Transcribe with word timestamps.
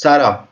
سلام. 0.00 0.48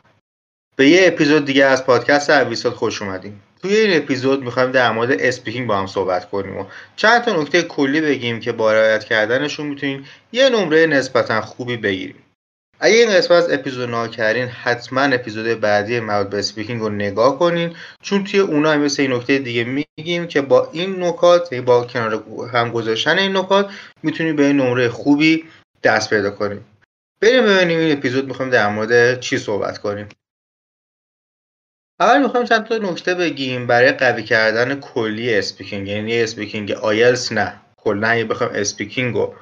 به 0.75 0.87
یه 0.87 1.07
اپیزود 1.07 1.45
دیگه 1.45 1.65
از 1.65 1.85
پادکست 1.85 2.29
اویستات 2.29 2.73
خوش 2.73 3.01
اومدیم 3.01 3.41
توی 3.61 3.75
این 3.75 3.97
اپیزود 3.97 4.43
می‌خوایم 4.43 4.71
در 4.71 4.91
مورد 4.91 5.11
speaking 5.11 5.67
با 5.67 5.77
هم 5.77 5.87
صحبت 5.87 6.29
کنیم 6.29 6.57
و 6.57 6.65
چند 6.95 7.21
تا 7.21 7.41
نکته 7.41 7.61
کلی 7.61 8.01
بگیم 8.01 8.39
که 8.39 8.51
با 8.51 8.73
رعایت 8.73 9.03
کردنشون 9.03 9.65
می‌تونین 9.67 10.05
یه 10.31 10.49
نمره 10.49 10.85
نسبتا 10.85 11.41
خوبی 11.41 11.77
بگیریم. 11.77 12.15
اگه 12.79 12.95
این 12.95 13.09
قسمت 13.09 13.31
از 13.31 13.51
اپیزود 13.51 13.89
نگا 13.89 14.07
کردین 14.07 14.47
حتما 14.47 15.01
اپیزود 15.01 15.59
بعدی 15.59 15.99
مربوط 15.99 16.31
به 16.31 16.39
speaking 16.39 16.81
رو 16.81 16.89
نگاه 16.89 17.39
کنین 17.39 17.75
چون 18.01 18.23
توی 18.23 18.39
اونا 18.39 18.71
هم 18.71 18.81
مثل 18.81 19.01
این 19.01 19.13
نکته 19.13 19.37
دیگه 19.37 19.85
میگیم 19.97 20.27
که 20.27 20.41
با 20.41 20.69
این 20.71 21.03
نکات 21.03 21.51
یعنی 21.51 21.65
با 21.65 21.83
کنار 21.83 22.23
هم 22.53 22.71
گذاشتن 22.71 23.17
این 23.17 23.37
نکات 23.37 23.69
می‌تونیم 24.03 24.35
به 24.35 24.45
این 24.45 24.57
نمره 24.57 24.89
خوبی 24.89 25.45
دست 25.83 26.09
پیدا 26.09 26.31
کنیم 26.31 26.65
بریم 27.21 27.45
ببینیم 27.45 27.79
این 27.79 27.97
اپیزود 27.97 28.27
می‌خوایم 28.27 28.51
در 28.51 28.69
مورد 28.69 29.19
چی 29.19 29.37
صحبت 29.37 29.77
کنیم. 29.77 30.09
اول 31.99 32.21
می‌خوایم 32.21 32.45
چند 32.45 32.65
تا 32.65 32.77
نکته 32.77 33.15
بگیم 33.15 33.67
برای 33.67 33.91
قوی 33.91 34.23
کردن 34.23 34.79
کلی 34.79 35.35
speaking 35.35 35.87
یعنی 35.87 36.21
speaking 36.21 36.71
آیلتس 36.71 37.31
نه. 37.31 37.61
کلا 37.77 38.07
اگه 38.07 38.25
بخوایم 38.25 38.53
speaking 38.55 39.15
رو 39.15 39.35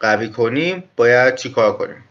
قوی 0.00 0.28
کنیم 0.28 0.84
باید 0.96 1.34
چیکار 1.34 1.76
کنیم؟ 1.76 2.04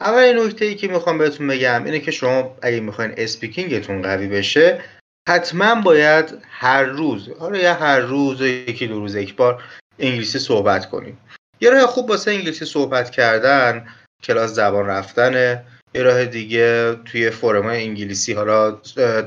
اول 0.00 0.46
نکته 0.46 0.64
ای 0.64 0.74
که 0.74 0.88
می‌خوام 0.88 1.18
بهتون 1.18 1.48
بگم 1.48 1.84
اینه 1.84 2.00
که 2.00 2.10
شما 2.10 2.56
اگه 2.62 2.80
می‌خواین 2.80 3.14
speaking 3.16 3.78
تون 3.78 4.02
قوی 4.02 4.28
بشه 4.28 4.82
حتما 5.28 5.74
باید 5.74 6.38
هر 6.42 6.82
روز 6.82 7.28
حالا 7.28 7.58
یا 7.58 7.74
هر 7.74 7.98
روز 8.00 8.40
یکی 8.40 8.86
دو 8.86 9.00
روز 9.00 9.14
یک 9.14 9.36
بار 9.36 9.62
انگلیسی 9.98 10.38
صحبت 10.38 10.90
کنیم. 10.90 11.18
یه 11.62 11.70
راه 11.70 11.86
خوب 11.86 12.10
واسه 12.10 12.30
انگلیسی 12.30 12.64
صحبت 12.64 13.10
کردن 13.10 13.86
کلاس 14.22 14.50
زبان 14.50 14.86
رفتنه. 14.86 15.64
یه 15.94 16.02
راه 16.02 16.24
دیگه 16.24 16.94
توی 16.94 17.30
forum 17.30 17.66
انگلیسی 17.66 18.32
حالا 18.32 18.70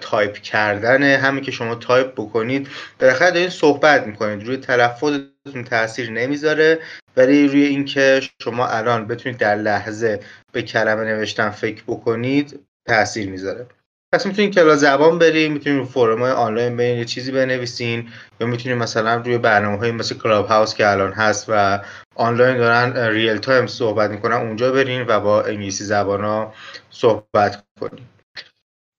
تایپ 0.02 0.34
کردنه. 0.38 1.18
همین 1.18 1.44
که 1.44 1.52
شما 1.52 1.76
تایپ 1.76 2.14
بکنید 2.14 2.68
بالاخره 3.00 3.32
دارین 3.32 3.50
صحبت 3.50 4.08
می‌کنید. 4.08 4.48
روی 4.48 4.58
تلفظتون 4.58 5.64
تاثیر 5.70 6.12
نمی‌ذاره 6.12 6.80
ولی 7.18 7.48
روی 7.48 7.66
اینکه 7.66 8.22
شما 8.42 8.68
الان 8.68 9.08
بتونید 9.08 9.38
در 9.38 9.56
لحظه 9.56 10.20
به 10.52 10.62
کلمه 10.62 11.04
نوشتن 11.04 11.50
فکر 11.50 11.84
بکنید 11.88 12.60
تاثیر 12.88 13.30
می‌ذاره. 13.30 13.68
پس 14.16 14.26
می‌تونید 14.26 14.54
کلاس 14.54 14.80
زبان 14.80 15.20
بریم 15.20 15.54
می‌تونید 15.54 15.80
رو 15.80 15.86
forum 15.86 16.20
های 16.22 16.32
آنلاین 16.32 16.78
برین 16.78 16.98
یه 16.98 17.06
چیزی 17.06 17.32
بنویسین 17.32 18.10
یا 18.42 18.48
می‌تونید 18.48 18.78
مثلا 18.78 19.16
روی 19.16 19.38
برنامه 19.38 19.78
های 19.78 19.92
مثل 19.92 20.18
Clubhouse 20.18 20.76
که 20.76 20.92
الان 20.92 21.12
هست 21.14 21.46
و 21.48 21.80
آنلاین 22.16 22.58
دارن 22.58 22.98
real 22.98 23.38
time 23.38 23.68
صحبت 23.68 24.10
می‌کنن 24.10 24.36
اونجا 24.36 24.72
برین 24.72 25.06
و 25.08 25.20
با 25.20 25.44
انگلیسی 25.44 25.84
زبان 25.84 26.24
ها 26.24 26.54
صحبت 26.90 27.64
کنید 27.82 28.04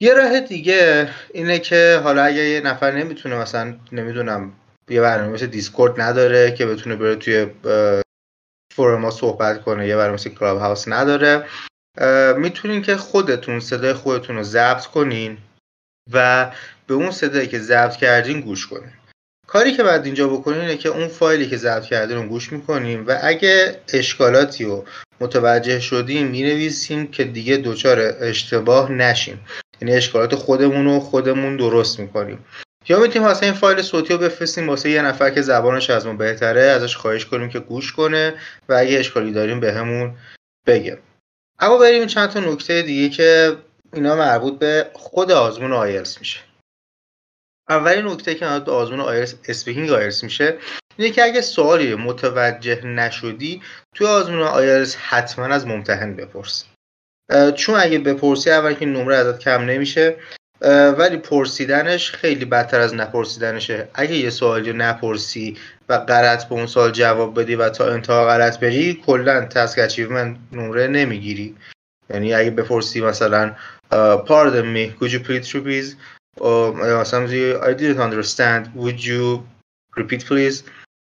یه 0.03 0.15
راه 0.15 0.41
دیگه 0.41 1.09
اینه 1.35 1.59
که 1.59 2.01
حالا 2.05 2.23
اگه 2.23 2.45
یه 2.49 2.61
نفر 2.61 2.91
نمی‌تونه 2.91 3.37
مثلا 3.37 3.75
نمی‌دونم 3.93 4.53
یه 4.89 5.01
برنامه 5.01 5.33
مثل 5.33 5.47
Discord 5.47 6.01
نداره 6.01 6.53
که 6.53 6.67
بتونه 6.67 6.97
بره 6.97 7.17
توی 7.17 7.47
ها 8.79 9.11
صحبت 9.11 9.63
کنه 9.63 9.89
یه 9.89 9.97
برنامه 9.97 10.15
مثل 10.15 10.31
Clubhouse 10.31 10.89
نداره. 10.89 11.47
می‌تونین 12.37 12.83
که 12.83 12.97
خودتون 12.97 13.61
صدای 13.61 13.93
خودتون 13.93 14.37
رو 14.37 14.43
ضبط 14.43 14.87
کنین 14.87 15.39
و 16.13 16.51
به 16.87 16.95
اون 16.95 17.11
صدایی 17.11 17.47
که 17.47 17.59
ضبط 17.59 17.97
کردین 17.97 18.41
گوش 18.41 18.67
کنین. 18.67 18.93
کاری 19.47 19.73
که 19.73 19.83
بعد 19.83 20.05
اینجا 20.05 20.29
بکنین 20.29 20.61
اینه 20.61 20.77
که 20.77 20.89
اون 20.89 21.09
فایلی 21.09 21.47
که 21.47 21.57
ضبط 21.57 21.85
کردین 21.85 22.17
رو 22.17 22.23
گوش 22.23 22.53
می‌کنیم 22.53 23.07
و 23.07 23.19
اگه 23.23 23.81
اشکالاتی 23.93 24.65
رو 24.65 24.85
متوجه 25.21 25.81
شدیم 25.81 26.27
می‌نویسیم 26.27 27.07
که 27.07 27.25
دیگه 27.25 27.57
دچار 27.57 28.01
اشتباه 28.21 28.93
نشیم 28.93 29.41
یعنی 29.83 29.95
اشکالات 29.95 30.35
خودمون 30.35 30.85
رو 30.85 31.01
خودمون 31.01 31.57
درست 31.57 32.01
می‌کنیم. 32.01 32.45
یا 32.89 33.01
می‌تونیم 33.01 33.29
واسه 33.29 33.47
این 33.47 33.55
فایل 33.55 33.83
صوتی 33.83 34.15
رو 34.15 34.19
بفرستیم 34.19 34.69
واسه 34.69 34.91
یه 34.91 35.03
نفر 35.03 35.31
که 35.31 35.43
زبانش 35.43 35.91
از 35.91 36.07
ما 36.07 36.13
بهتره 36.13 36.61
ازش 36.61 36.97
خواهش 36.97 37.25
کنیم 37.25 37.49
که 37.49 37.59
گوش 37.59 37.93
کنه 37.93 38.35
و 38.69 38.75
اگه 38.75 38.99
اشکالی 38.99 39.33
داریم 39.33 39.61
بهمون 39.61 40.15
به 40.67 40.79
بگه. 40.79 40.99
اما 41.59 41.79
بریم 41.79 42.07
چند 42.07 42.29
تا 42.29 42.41
نکته 42.41 42.83
دیگه 42.83 43.09
که 43.09 43.57
اینا 43.93 44.17
مربوط 44.17 44.59
به 44.59 44.91
خود 44.93 45.31
آزمون 45.31 45.73
آیلس 45.73 46.19
میشه. 46.19 46.41
اولین 47.69 48.07
نکته 48.07 48.35
که 48.35 48.45
مربوط 48.45 48.67
به 48.67 48.73
آزمون 48.73 49.01
IELTS 49.01 49.35
speaking 49.49 49.91
IELTS 49.91 50.25
میشه 50.25 50.59
اینه 50.97 51.11
که 51.11 51.25
اگه 51.25 51.41
سوالی 51.41 51.95
متوجه 51.95 52.87
نشدی 52.87 53.63
تو 53.95 54.07
آزمون 54.07 54.43
آیلس 54.43 54.97
حتما 54.97 55.45
از 55.47 55.67
ممتحن 55.67 56.17
بپرس. 56.17 56.65
چون 57.55 57.81
اگه 57.81 57.99
بپرسی 57.99 58.51
اول 58.51 58.75
که 58.75 58.87
نمره 58.87 59.17
ازت 59.17 59.39
کم 59.39 59.63
نمیشه 59.63 60.17
ولی 60.99 61.17
پرسیدنش 61.17 62.11
خیلی 62.13 62.45
بدتر 62.45 62.81
از 62.81 62.95
نپرسیدنشه. 62.95 63.89
اگه 63.95 64.17
یه 64.17 64.31
سوالی 64.31 64.73
نپرسی 64.73 65.57
و 65.89 65.99
غلط 65.99 66.45
به 66.45 66.55
اون 66.55 66.67
سوال 66.67 66.91
جواب 66.91 67.41
بدی 67.41 67.55
و 67.55 67.69
تا 67.69 67.93
انتها 67.93 68.27
غلط 68.27 68.61
بری 68.61 69.03
کلا 69.07 69.41
task 69.41 69.79
achievement 69.79 70.37
نمره 70.53 70.87
نمی‌گیری. 70.87 71.57
یعنی 72.11 72.35
اگه 72.35 72.51
بپرسی 72.51 73.01
مثلا 73.01 73.53
pardon 74.27 74.67
me 74.77 75.01
could 75.01 75.11
you 75.11 75.19
please 75.19 75.55
repeat? 75.55 75.97
مثلا 76.75 77.27
I 77.61 77.75
didn't 77.75 78.01
understand. 78.01 78.63
Would 78.77 79.01
you 79.01 79.43
repeat 79.99 80.25
please? 80.25 80.63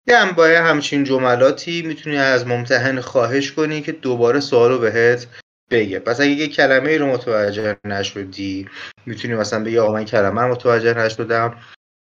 یه 0.07 0.17
هم 0.17 0.31
باید 0.31 0.57
همچین 0.57 1.03
جملاتی 1.03 1.81
می‌تونی 1.81 2.17
از 2.17 2.47
ممتحن 2.47 3.01
خواهش 3.01 3.51
کنی 3.51 3.81
که 3.81 3.91
دوباره 3.91 4.39
سوال 4.39 4.71
رو 4.71 4.79
بهت 4.79 5.27
بگه. 5.72 6.00
پس 6.00 6.22
اگه 6.22 6.31
یه 6.31 6.47
کلمه 6.47 6.90
ای 6.90 6.97
رو 6.97 7.06
متوجه 7.07 7.78
نشدی 7.85 8.68
می‌تونی 9.06 9.34
مثلا 9.34 9.63
بگی 9.63 9.78
آقا 9.80 9.94
من 9.94 10.06
کلمه 10.06 10.46
متوجه 10.46 10.94
نشدم. 10.94 11.56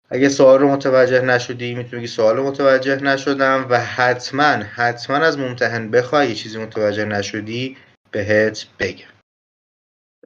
اگه 0.09 0.29
سوال 0.29 0.59
رو 0.59 0.69
متوجه 0.69 1.21
نشدی 1.21 1.75
می‌تونی 1.75 1.99
بگی 1.99 2.07
سوال 2.07 2.37
رو 2.37 2.47
متوجه 2.47 2.95
نشدم 2.95 3.67
و 3.69 3.79
حتما 3.79 4.43
حتما 4.43 5.17
از 5.17 5.39
ممتحن 5.39 5.91
بخوای 5.91 6.27
یه 6.29 6.35
چیزی 6.35 6.57
متوجه 6.59 7.05
نشدی 7.05 7.77
بهت 8.11 8.65
بگه 8.79 9.05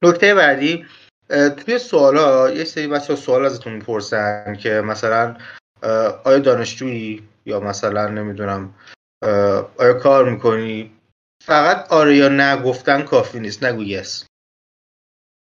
نکته 0.03 0.35
بعدی 0.35 0.85
توی 1.57 1.79
سوالا 1.79 2.51
یه 2.51 2.63
سری 2.63 2.87
بچه 2.87 3.15
سوال 3.15 3.45
ازتون 3.45 3.73
می‌پرسن 3.73 4.55
که 4.55 4.69
مثلا 4.69 5.37
آیا 6.23 6.39
دانشجویی 6.39 7.23
یا 7.45 7.59
مثلا 7.59 8.07
نمی‌دونم 8.07 8.73
آیا 9.77 9.93
کار 9.93 10.29
می‌کنی؟ 10.29 10.91
فقط 11.45 11.91
آره 11.91 12.17
یا 12.17 12.29
نه 12.29 12.57
گفتن 12.57 13.01
کافی 13.01 13.39
نیست. 13.39 13.63
نگو 13.63 13.83
یس 13.83 14.25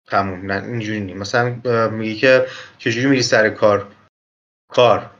تموم. 0.08 0.52
نه 0.52 0.64
اینجوری 0.64 1.00
نیست 1.00 1.18
مثلا 1.18 1.48
میگی 1.88 2.16
که 2.16 2.46
چجوری 2.78 3.06
میری 3.06 3.22
سر 3.22 3.50
کار؟ 3.50 3.92
کار. 4.68 5.10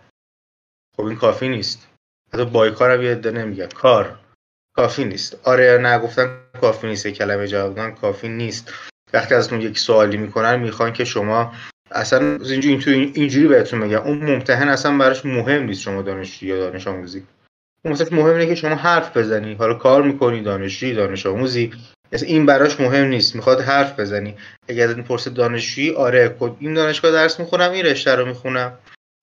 خب 0.96 1.04
این 1.04 1.16
کافی 1.16 1.48
نیست. 1.48 1.88
حتی 2.32 2.44
بای 2.44 2.70
کار 2.70 2.90
هم 2.90 3.02
یه 3.02 3.14
نمیگه 3.14 3.66
کار. 3.66 4.18
کافی 4.76 5.04
نیست. 5.04 5.48
آره 5.48 5.64
یا 5.64 5.78
نه 5.78 5.98
گفتن 5.98 6.40
کافی 6.60 6.86
نیست. 6.86 7.06
کلمه 7.06 7.46
جواب 7.46 7.94
کافی 7.94 8.28
نیست. 8.28 8.72
وقتی 9.12 9.34
ازتون 9.34 9.60
یک 9.60 9.78
سوالی 9.78 10.16
می‌کنن 10.16 10.56
می‌خوان 10.56 10.92
که 10.92 11.04
شما 11.04 11.54
اصلا 11.90 12.36
اینجوری 12.36 13.12
اینجوری 13.14 13.48
بهتون 13.48 13.82
میگم 13.82 14.02
اون 14.02 14.18
ممتحن 14.18 14.68
اصلا 14.68 14.98
براش 14.98 15.24
مهم 15.24 15.62
نیست 15.62 15.80
شما 15.80 16.02
دانشجو 16.02 16.46
یا 16.46 16.56
دانش 16.56 16.86
آموزی. 16.86 17.26
مثلا 17.84 18.06
مهم 18.12 18.34
اینه 18.34 18.46
که 18.46 18.54
شما 18.54 18.74
حرف 18.74 19.16
بزنی. 19.16 19.54
حالا 19.54 19.74
کار 19.74 20.02
می‌کنی 20.02 20.42
دانشجوی 20.42 20.94
دانش 20.94 21.26
آموزی. 21.26 21.70
این 22.12 22.46
براش 22.46 22.80
مهم 22.80 23.06
نیست. 23.06 23.36
می‌خواد 23.36 23.60
حرف 23.60 24.00
بزنی. 24.00 24.36
اگر 24.68 24.84
ازت 24.88 24.96
می‌پرسه 24.96 25.30
دانشجویی 25.30 25.90
آره 25.94 26.36
این 26.58 26.74
دانشگاه 26.74 27.12
درس 27.12 27.40
می‌خونم 27.40 27.70
این 27.70 27.86
رشته 27.86 28.14
رو 28.14 28.26
می‌خونم. 28.26 28.78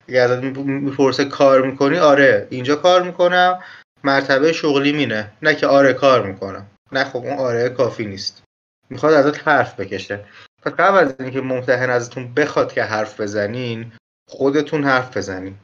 اگر 0.08 0.24
ازت 0.24 0.42
می‌پرسه 0.56 1.24
کار 1.24 1.62
می‌کنی 1.62 1.98
آره 1.98 2.46
اینجا 2.50 2.76
کار 2.76 3.02
می‌کنم. 3.02 3.58
مرتبه 4.04 4.52
شغلی 4.52 4.92
مینه. 4.92 5.30
نه 5.42 5.54
که 5.54 5.66
آره 5.66 5.92
کار 5.92 6.26
می‌کنم. 6.26 6.66
نه 6.92 7.04
خب 7.04 7.16
اون 7.16 7.38
آره 7.38 7.68
کافی 7.68 8.04
نیست. 8.04 8.42
می‌خواد 8.90 9.12
ازت 9.14 9.48
حرف 9.48 9.80
بکشه. 9.80 10.24
پس 10.62 10.72
قبل 10.72 10.98
از 10.98 11.14
اینکه 11.20 11.40
ممتحن 11.40 11.90
ازتون 11.90 12.34
بخواد 12.34 12.72
که 12.72 12.82
حرف 12.82 13.20
بزنین 13.20 13.92
خودتون 14.28 14.84
حرف 14.84 15.16
بزنین. 15.16 15.54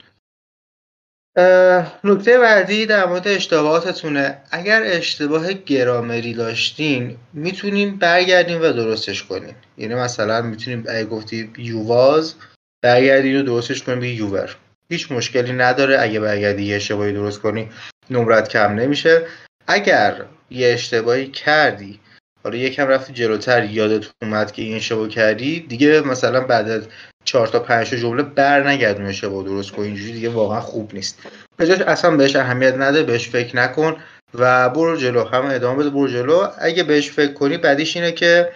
نکته 2.04 2.38
بعدی 2.38 2.86
در 2.86 3.06
مورد 3.06 3.28
اشتباهاتتونه. 3.28 4.38
اگر 4.50 4.82
اشتباه 4.84 5.52
گرامری 5.52 6.34
داشتین 6.34 7.16
می‌تونیم 7.32 7.96
برگردیم 7.96 8.62
و 8.62 8.72
درستش 8.72 9.22
کنیم 9.22 9.54
یعنی 9.78 9.94
مثلا 9.94 10.42
می‌تونیم 10.42 10.84
اگه 10.88 11.04
گفتی 11.04 11.50
یوواز 11.58 12.34
برگردی 12.82 13.36
رو 13.36 13.42
درستش 13.42 13.82
کنیم 13.82 14.00
به 14.00 14.08
یوور. 14.08 14.56
هیچ 14.90 15.12
مشکلی 15.12 15.52
نداره. 15.52 16.00
اگه 16.00 16.20
برگردی 16.20 16.62
یه 16.62 16.76
اشتباهی 16.76 17.12
درست 17.12 17.40
کنی 17.40 17.68
نمرت 18.10 18.48
کم 18.48 18.74
نمیشه. 18.74 19.22
اگر 19.66 20.24
یه 20.50 20.72
اشتباهی 20.72 21.26
کردی 21.26 22.00
حالا 22.44 22.56
یکم 22.56 22.88
رفتی 22.88 23.12
جلوتر 23.12 23.64
یادت 23.64 24.06
اومد 24.22 24.52
که 24.52 24.62
این 24.62 24.76
اشتباه 24.76 25.08
کردی 25.08 25.60
دیگه 25.60 26.00
مثلا 26.00 26.40
بعد 26.40 26.86
چهار 27.26 27.46
تا 27.46 27.60
پنج 27.60 27.88
جمله 27.94 28.22
بر 28.22 28.68
نگردون 28.68 29.06
اشتباه 29.06 29.44
درست 29.44 29.72
کن 29.72 29.82
اینجوری 29.82 30.12
دیگه 30.12 30.28
واقعا 30.28 30.60
خوب 30.60 30.94
نیست. 30.94 31.18
به 31.56 31.66
جاش 31.66 31.80
اصلا 31.80 32.16
بهش 32.16 32.36
اهمیت 32.36 32.74
نده 32.74 33.02
بهش 33.02 33.28
فکر 33.28 33.56
نکن 33.56 33.96
و 34.34 34.68
برو 34.68 34.96
جلو. 34.96 35.24
هم 35.24 35.46
ادامه 35.46 35.78
بده 35.78 35.90
برو 35.90 36.08
جلو. 36.08 36.48
اگه 36.58 36.82
بهش 36.82 37.10
فکر 37.10 37.32
کنی 37.32 37.56
بعدیش 37.56 37.96
اینه 37.96 38.12
که 38.12 38.52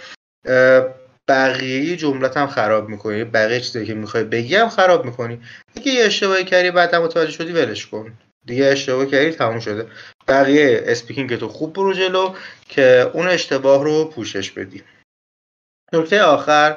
بقیه 1.28 1.96
جملت 1.96 2.36
هم 2.36 2.46
خراب 2.46 2.88
می‌کنی. 2.88 3.24
بقیه 3.24 3.60
چیزی 3.60 3.86
که 3.86 3.94
می‌خوای 3.94 4.24
بگی 4.24 4.56
هم 4.56 4.68
خراب 4.68 5.04
می‌کنی. 5.04 5.40
اگه 5.76 5.92
یه 5.92 6.04
اشتباهی 6.04 6.44
کردی 6.44 6.70
بعد 6.70 6.94
متوجه 6.94 7.30
شدی 7.30 7.52
ولش 7.52 7.86
کن. 7.86 8.12
دیگه 8.46 8.64
اشتباه 8.64 9.06
کردی 9.06 9.30
تموم 9.30 9.60
شده. 9.60 9.86
بقیه 10.28 10.82
اسپیکینگ 10.84 11.36
تو 11.36 11.48
خوب 11.48 11.72
برو 11.72 11.92
جلو 11.92 12.34
که 12.68 13.10
اون 13.12 13.28
اشتباه 13.28 13.84
رو 13.84 14.04
پوشش 14.04 14.50
بدی. 14.50 14.82
نکته 15.92 16.22
آخر 16.22 16.76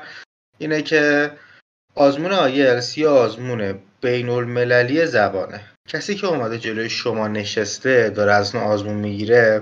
اینه 0.58 0.82
که 0.82 1.32
آزمون 1.96 2.32
آیلس 2.32 2.98
یا 2.98 3.12
آزمون 3.12 3.80
بین 4.02 4.30
المللی 4.30 5.06
زبانه. 5.06 5.62
کسی 5.88 6.16
که 6.16 6.28
اومده 6.28 6.58
جلوی 6.58 6.90
شما 6.90 7.28
نشسته 7.28 8.10
داره 8.10 8.34
از 8.34 8.56
آزمون 8.56 8.96
می‌گیره 8.96 9.62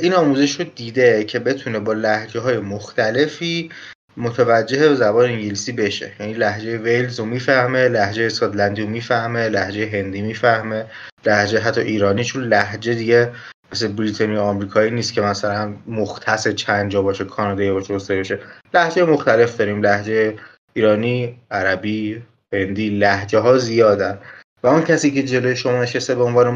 این 0.00 0.14
آموزش 0.14 0.60
رو 0.60 0.64
دیده 0.64 1.24
که 1.24 1.38
بتونه 1.38 1.78
با 1.78 1.92
لحجه 1.92 2.40
های 2.40 2.58
مختلفی 2.58 3.70
متوجه 4.16 4.94
زبان 4.94 5.24
انگلیسی 5.24 5.72
بشه. 5.72 6.12
یعنی 6.20 6.32
لحجه 6.32 6.78
ویلز 6.78 7.20
رو 7.20 7.26
می‌فهمه 7.26 7.88
لحجه 7.88 8.22
اسکاتلندی 8.22 8.82
رو 8.82 8.88
می‌فهمه 8.88 9.48
لحجه 9.48 9.90
هندی 9.92 10.22
می‌فهمه 10.22 10.86
لحجه 11.26 11.60
حتی 11.60 11.80
ایرانی 11.80 12.24
چون 12.24 12.44
لحجه 12.44 12.94
دیگه 12.94 13.32
مثل 13.72 13.88
بریتانیا 13.88 14.42
آمریکایی 14.42 14.90
نیست 14.90 15.12
که 15.12 15.20
مثلا 15.20 15.74
مختص 15.86 16.48
چند 16.48 16.90
جا 16.90 17.02
باشه 17.02 17.24
کانادایی 17.24 17.70
باشه 17.70 17.94
استرالیا 17.94 18.22
باشه. 18.22 18.38
لحجه 18.74 19.04
مختلف 19.04 19.56
داریم 19.56 19.82
لحجه 19.82 20.34
ایرانی 20.76 21.40
عربی 21.50 22.22
هندی 22.52 22.90
لحجه 22.90 23.38
ها 23.38 23.58
زیادن. 23.58 24.18
و 24.62 24.66
اون 24.66 24.82
کسی 24.82 25.10
که 25.10 25.22
جلوی 25.22 25.56
شما 25.56 25.82
نشسته 25.82 26.14
به 26.14 26.22
عنوان 26.22 26.50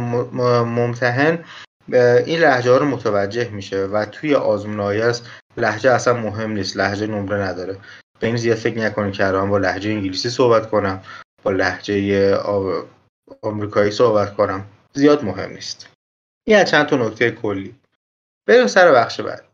ممتحن 0.65 1.45
این 2.27 2.41
لهجه 2.41 2.71
ها 2.71 2.77
رو 2.77 2.87
متوجه 2.87 3.49
میشه 3.49 3.85
و 3.85 4.05
توی 4.05 4.35
آزمون 4.35 4.81
آیلتس 4.81 5.23
لحجه 5.57 5.91
اصلا 5.91 6.15
مهم 6.15 6.53
نیست 6.53 6.77
لهجه 6.77 7.07
نمره 7.07 7.43
نداره. 7.43 7.77
به 8.21 8.27
این 8.27 8.37
زیاد 8.37 8.57
فکر 8.57 8.79
نکنید 8.79 9.15
که 9.15 9.27
الان 9.27 9.51
با 9.51 9.59
لهجه 9.59 9.91
انگلیسی 9.91 10.31
صحبت 10.31 10.71
کنم 10.71 11.03
با 11.43 11.51
لهجه 11.51 12.35
آمریکایی 13.43 13.91
صحبت 13.91 14.35
کنم. 14.35 14.65
زیاد 14.93 15.25
مهم 15.25 15.51
نیست. 15.51 15.89
این 16.47 16.65
چند 16.65 16.87
تا 16.87 16.97
نکته 16.97 17.31
کلی. 17.31 17.75
بریم 18.47 18.67
سر 18.67 18.93
بخش 18.93 19.21
بعد. 19.21 19.45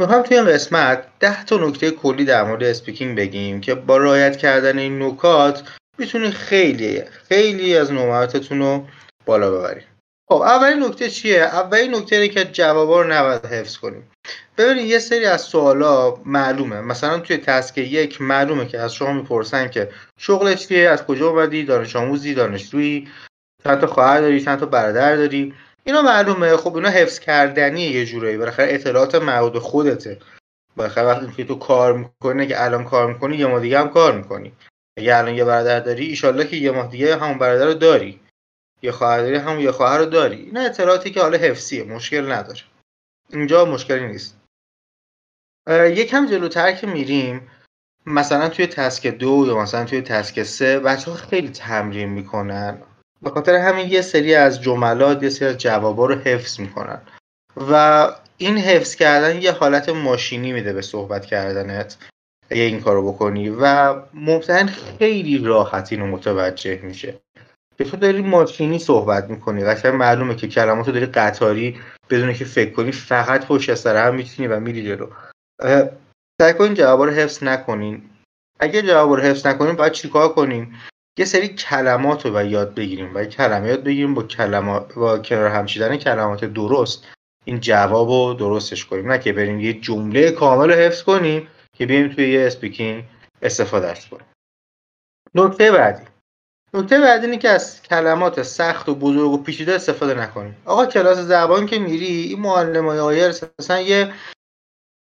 می‌خوام 0.00 0.22
توی 0.22 0.36
این 0.36 0.46
قسمت 0.46 1.04
ده 1.20 1.44
تا 1.44 1.56
نکته 1.56 1.90
کلی 1.90 2.24
در 2.24 2.44
مورد 2.44 2.62
speaking 2.62 3.16
بگیم 3.16 3.60
که 3.60 3.74
با 3.74 3.96
رعایت 3.96 4.36
کردن 4.36 4.78
این 4.78 5.02
نکات 5.02 5.62
می‌تونید 5.98 6.30
خیلی 6.30 7.02
خیلی 7.02 7.76
از 7.76 7.92
نمراتتون 7.92 8.58
رو 8.58 8.86
بالا 9.26 9.50
ببرید 9.50 9.84
خب 10.28 10.40
اولین 10.42 10.84
نکته 10.84 11.10
چیه؟ 11.10 11.42
اولین 11.42 11.94
نکته 11.94 12.16
اینه 12.16 12.28
که 12.28 12.44
جوابا 12.44 13.02
رو 13.02 13.12
نباید 13.12 13.46
حفظ 13.46 13.76
کنیم. 13.76 14.10
ببینید 14.58 14.86
یه 14.86 14.98
سری 14.98 15.24
از 15.24 15.40
سوالا 15.40 16.14
معلومه. 16.24 16.80
مثلا 16.80 17.18
توی 17.18 17.36
تسک 17.36 17.78
یک 17.78 18.22
معلومه 18.22 18.66
که 18.66 18.80
از 18.80 18.94
شما 18.94 19.12
می‌پرسن 19.12 19.68
که 19.70 19.88
شغلت 20.18 20.58
چیه 20.58 20.88
از 20.88 21.06
کجا 21.06 21.28
اومدی 21.28 21.64
دانش 21.64 21.96
آموزی 21.96 22.34
دانشجویی 22.34 23.08
چند 23.64 23.80
تا 23.80 23.86
خواهر 23.86 24.20
داری 24.20 24.40
چند 24.40 24.58
تا 24.58 24.66
برادر 24.66 25.16
داری. 25.16 25.54
اینا 25.84 26.02
معلومه. 26.02 26.56
خب 26.56 26.76
اینا 26.76 26.88
حفظ 26.88 27.18
کردنیه 27.18 27.90
یه 27.90 28.06
جورایی. 28.06 28.36
بالاخره 28.36 28.74
اطلاعات 28.74 29.14
مربوط 29.14 29.56
خودته. 29.56 30.18
بالاخره 30.76 31.04
وقتی 31.04 31.32
که 31.36 31.44
تو 31.44 31.54
کار 31.54 31.92
می‌کنی 31.92 32.46
که 32.46 32.64
الان 32.64 32.84
کار 32.84 33.12
می‌کنی 33.12 33.36
یه 33.36 33.46
ماه 33.46 33.60
دیگه 33.60 33.78
هم 33.78 33.88
کار 33.88 34.16
می‌کنی. 34.16 34.52
اگه 34.98 35.16
الان 35.16 35.34
یه 35.34 35.44
برادر 35.44 35.80
داری 35.80 36.06
ایشالله 36.06 36.46
که 36.46 36.56
یه 36.56 36.70
ماه 36.70 36.86
دیگه 36.86 37.16
همون 37.16 37.38
برادر 37.38 37.66
رو 37.66 37.74
داری. 37.74 38.20
یه 38.82 38.92
خواهر 38.92 39.20
داری 39.20 39.36
هم 39.36 39.60
یه 39.60 39.72
خواهر 39.72 39.98
رو 39.98 40.04
داری. 40.04 40.36
اینا 40.36 40.60
اطلاعاتی 40.60 41.10
که 41.10 41.20
حالا 41.20 41.38
حفظیه 41.38 41.84
مشکل 41.84 42.32
نداره. 42.32 42.60
اینجا 43.28 43.64
مشکلی 43.64 44.06
نیست. 44.06 44.40
یکم 45.70 46.26
جلوتر 46.26 46.72
که 46.72 46.86
میریم 46.86 47.50
مثلا 48.06 48.48
توی 48.48 48.66
تسک 48.66 49.06
دو 49.06 49.44
یا 49.46 49.58
مثلا 49.58 49.84
توی 49.84 50.02
تسک 50.02 50.42
سه 50.42 50.78
بچه 50.78 51.10
ها 51.10 51.16
خیلی 51.16 51.48
تمرین 51.48 52.08
می‌کنن. 52.08 52.82
به 53.22 53.30
خاطر 53.30 53.54
همین 53.54 53.88
یه 53.88 54.02
سری 54.02 54.34
از 54.34 54.62
جملات 54.62 55.22
یه 55.22 55.28
سری 55.28 55.48
از 55.48 55.58
جوابا 55.58 56.06
رو 56.06 56.14
حفظ 56.14 56.60
می‌کنن. 56.60 57.00
و 57.70 58.06
این 58.36 58.58
حفظ 58.58 58.94
کردن 58.94 59.42
یه 59.42 59.52
حالت 59.52 59.88
ماشینی 59.88 60.52
میده 60.52 60.72
به 60.72 60.82
صحبت 60.82 61.26
کردنت 61.26 61.96
اگه 62.50 62.62
این 62.62 62.80
کارو 62.80 63.12
بکنی. 63.12 63.48
و 63.48 63.94
ممتحن 64.14 64.66
خیلی 64.98 65.38
راحت 65.38 65.92
اینو 65.92 66.06
متوجه 66.06 66.80
میشه. 66.82 67.20
که 67.78 67.84
تو 67.84 67.96
داری 67.96 68.22
ماشینی 68.22 68.78
صحبت 68.78 69.30
می‌کنی. 69.30 69.64
قشنگ 69.64 69.94
معلومه 69.94 70.34
که 70.36 70.48
کلمات 70.48 70.90
داری 70.90 71.06
قطاری 71.06 71.80
بدون 72.10 72.32
که 72.32 72.44
فکر 72.44 72.70
کنی 72.70 72.92
فقط 72.92 73.46
پشت 73.46 73.74
سر 73.74 74.06
هم 74.06 74.14
می‌تونی 74.14 74.48
و 74.48 74.60
میری 74.60 74.86
جلو. 74.86 75.06
سعی 76.40 76.54
کنین 76.54 76.74
جواب 76.74 77.02
رو 77.02 77.10
حفظ 77.10 77.42
نکنین 77.42 78.10
اگه 78.60 78.82
جواب 78.82 79.10
رو 79.12 79.22
حفظ 79.22 79.46
نکنین 79.46 79.76
باید 79.76 79.92
چیکار 79.92 80.28
کنیم؟ 80.28 80.80
یه 81.18 81.24
سری 81.24 81.48
کلمات 81.48 82.26
رو 82.26 82.32
باید 82.32 82.52
یاد 82.52 82.74
بگیریم 82.74 83.14
و 83.14 83.24
کلمه 83.24 83.68
یاد 83.68 83.84
بگیریم 83.84 84.14
با 84.14 84.22
کلمات 84.22 84.94
با 84.94 85.18
کنار 85.18 85.48
همچیدن 85.48 85.96
کلمات 85.96 86.44
درست. 86.44 87.06
این 87.44 87.60
جواب 87.60 88.08
رو 88.08 88.34
درستش 88.34 88.84
کنیم 88.84 89.12
نه 89.12 89.18
که 89.18 89.32
بریم 89.32 89.60
یه 89.60 89.72
جمله 89.72 90.30
کامل 90.30 90.70
رو 90.70 90.74
حفظ 90.74 91.02
کنیم 91.02 91.48
که 91.76 91.86
بیایم 91.86 92.08
توی 92.08 92.32
یه 92.32 92.46
speaking 92.46 93.04
استفاده‌ش 93.42 94.08
کنیم. 94.08 94.26
نکته 95.34 95.72
بعدی. 95.72 96.02
نکته 96.74 97.00
بعدی 97.00 97.26
اینه 97.26 97.38
که 97.38 97.48
از 97.48 97.82
کلمات 97.82 98.42
سخت 98.42 98.88
و 98.88 98.94
بزرگ 98.94 99.30
و 99.30 99.42
پیچیده 99.42 99.74
استفاده 99.74 100.14
نکنیم. 100.14 100.56
آقا 100.64 100.86
کلاس 100.86 101.18
زبان 101.18 101.66
که 101.66 101.78
میری 101.78 102.06
این 102.06 102.40
معلم 102.40 102.86
های 102.86 103.28
مثلا 103.58 103.80
یه 103.80 104.12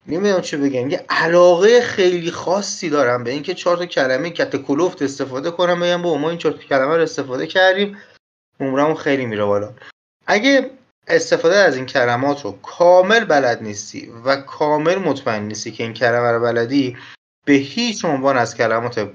نمی‌دونم 0.09 0.41
چه 0.41 0.57
بگم. 0.57 0.91
یه 0.91 1.05
علاقه 1.09 1.81
خیلی 1.81 2.31
خاصی 2.31 2.91
دارم 2.91 3.25
به 3.25 3.31
اینکه 3.31 3.55
چهار 3.55 3.77
تا 3.77 3.87
کلمه 3.87 4.31
گت 4.31 4.57
کلفت 4.57 5.03
استفاده 5.03 5.51
کنم 5.51 5.81
بگم 5.81 6.03
بابا 6.03 6.19
ما 6.19 6.31
این 6.31 6.39
چهار 6.39 6.55
تا 6.55 6.63
کلمه 6.63 6.97
رو 6.97 7.03
استفاده 7.03 7.47
کردیم 7.47 7.99
نمره‌مون 8.61 8.95
خیلی 8.95 9.27
میره 9.27 9.45
بالا. 9.45 9.73
اگه 10.27 10.71
استفاده 11.09 11.57
از 11.57 11.77
این 11.77 11.87
کلمات 11.87 12.45
رو 12.45 12.59
کامل 12.63 13.25
بلد 13.25 13.63
نیستی 13.63 14.13
و 14.25 14.37
کامل 14.37 14.97
مطمئن 14.97 15.43
نیستی 15.43 15.71
که 15.71 15.83
این 15.83 15.95
کلمه 15.95 16.31
رو 16.31 16.41
بلدی 16.41 16.97
به 17.45 17.53
هیچ 17.53 18.05
عنوان 18.05 18.37
از 18.37 18.57
کلمات 18.57 19.11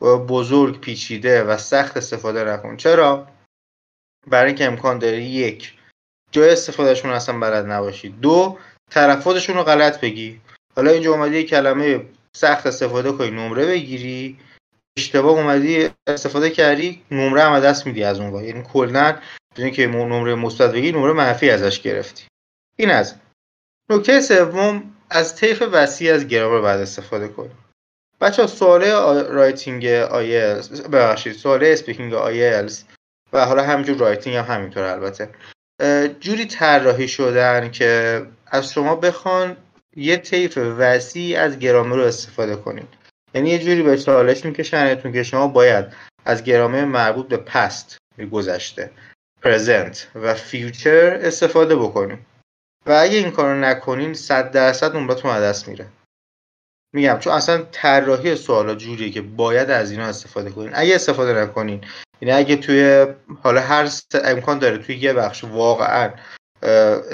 بزرگ 0.00 0.80
پیچیده 0.80 1.44
و 1.44 1.56
سخت 1.56 1.96
استفاده 1.96 2.44
نکن. 2.44 2.76
چرا؟ 2.76 3.26
برای 4.26 4.46
اینکه 4.46 4.64
امکان 4.64 4.98
داره 4.98 5.22
یک 5.22 5.74
جای 6.30 6.50
استفادهشون 6.50 7.10
اصلا 7.10 7.38
بلد 7.38 7.70
نباشی. 7.70 8.08
دو 8.08 8.58
تلفظشون 8.90 9.56
رو 9.56 9.62
غلط 9.62 10.00
بگی. 10.00 10.40
حالا 10.76 10.90
اینجا 10.90 11.12
اومدی 11.12 11.44
کلمه 11.44 12.06
سخت 12.36 12.66
استفاده 12.66 13.12
کنی 13.12 13.30
نمره 13.30 13.66
بگیری. 13.66 14.38
اشتباه 14.98 15.32
اومدی 15.32 15.90
استفاده 16.06 16.50
کردی 16.50 17.02
نمره 17.10 17.42
هم 17.42 17.60
دست 17.60 17.86
میدی 17.86 18.04
از 18.04 18.20
اون 18.20 18.44
یعنی 18.44 18.62
کلا 18.72 19.16
بدون 19.56 19.70
که 19.70 19.86
نمره 19.86 20.34
مثبت 20.34 20.72
بگی 20.72 20.92
نمره 20.92 21.12
منفی 21.12 21.50
ازش 21.50 21.80
گرفتی. 21.80 22.24
این 22.76 22.90
از. 22.90 23.14
نکته 23.90 24.20
سوم 24.20 24.82
از 25.10 25.36
طیف 25.36 25.62
وسیع 25.72 26.14
از 26.14 26.28
گرامر 26.28 26.60
باید 26.60 26.80
استفاده 26.80 27.28
کنی. 27.28 27.50
بچه 28.20 28.46
سوال 28.46 28.84
writing 29.24 29.86
IELTS 29.86 30.82
ببخشید 30.82 31.32
سوال 31.32 31.64
speaking 31.64 32.14
IELTS 32.14 32.84
و 33.32 33.46
حالا 33.46 33.62
همینجور 33.62 33.96
writing 33.96 34.36
هم 34.36 34.44
همینطور 34.44 34.82
البته. 34.82 35.28
جوری 36.20 36.46
طراحی 36.46 37.08
شدن 37.08 37.70
که 37.70 38.22
از 38.46 38.72
شما 38.72 38.96
بخوان 38.96 39.56
یه 39.96 40.16
طیف 40.16 40.58
وسیع 40.58 41.40
از 41.40 41.58
گرامر 41.58 41.96
رو 41.96 42.02
استفاده 42.02 42.56
کنید. 42.56 42.88
یعنی 43.34 43.50
یه 43.50 43.58
جوری 43.58 43.82
به 43.82 43.98
چالش 43.98 44.44
میکشنتون 44.44 45.12
که 45.12 45.22
شما 45.22 45.48
باید 45.48 45.84
از 46.24 46.44
گرامر 46.44 46.84
مربوط 46.84 47.28
به 47.28 47.36
past 47.36 47.98
گذشته 48.32 48.90
present 49.42 50.08
و 50.14 50.34
future 50.34 51.18
استفاده 51.22 51.76
بکنید. 51.76 52.18
و 52.86 52.92
اگه 52.92 53.16
این 53.16 53.30
کارو 53.30 53.60
نکنین 53.60 54.14
صد 54.14 54.50
درصد 54.50 54.96
نمراتون 54.96 55.30
از 55.30 55.42
دست 55.42 55.68
میره. 55.68 55.86
میگم 56.94 57.18
چون 57.18 57.32
اصلا 57.32 57.62
طراحی 57.72 58.36
سوالا 58.36 58.74
جوریه 58.74 59.10
که 59.10 59.22
باید 59.22 59.70
از 59.70 59.90
اینا 59.90 60.04
استفاده 60.04 60.50
کنین. 60.50 60.70
اگه 60.74 60.94
استفاده 60.94 61.42
نکنین 61.42 61.84
یعنی 62.20 62.34
اگه 62.34 62.56
توی 62.56 63.06
حالا 63.42 63.60
هر 63.60 63.90
امکان 64.24 64.58
داره 64.58 64.78
توی 64.78 64.96
یه 64.96 65.12
بخش 65.12 65.44
واقعا 65.44 66.10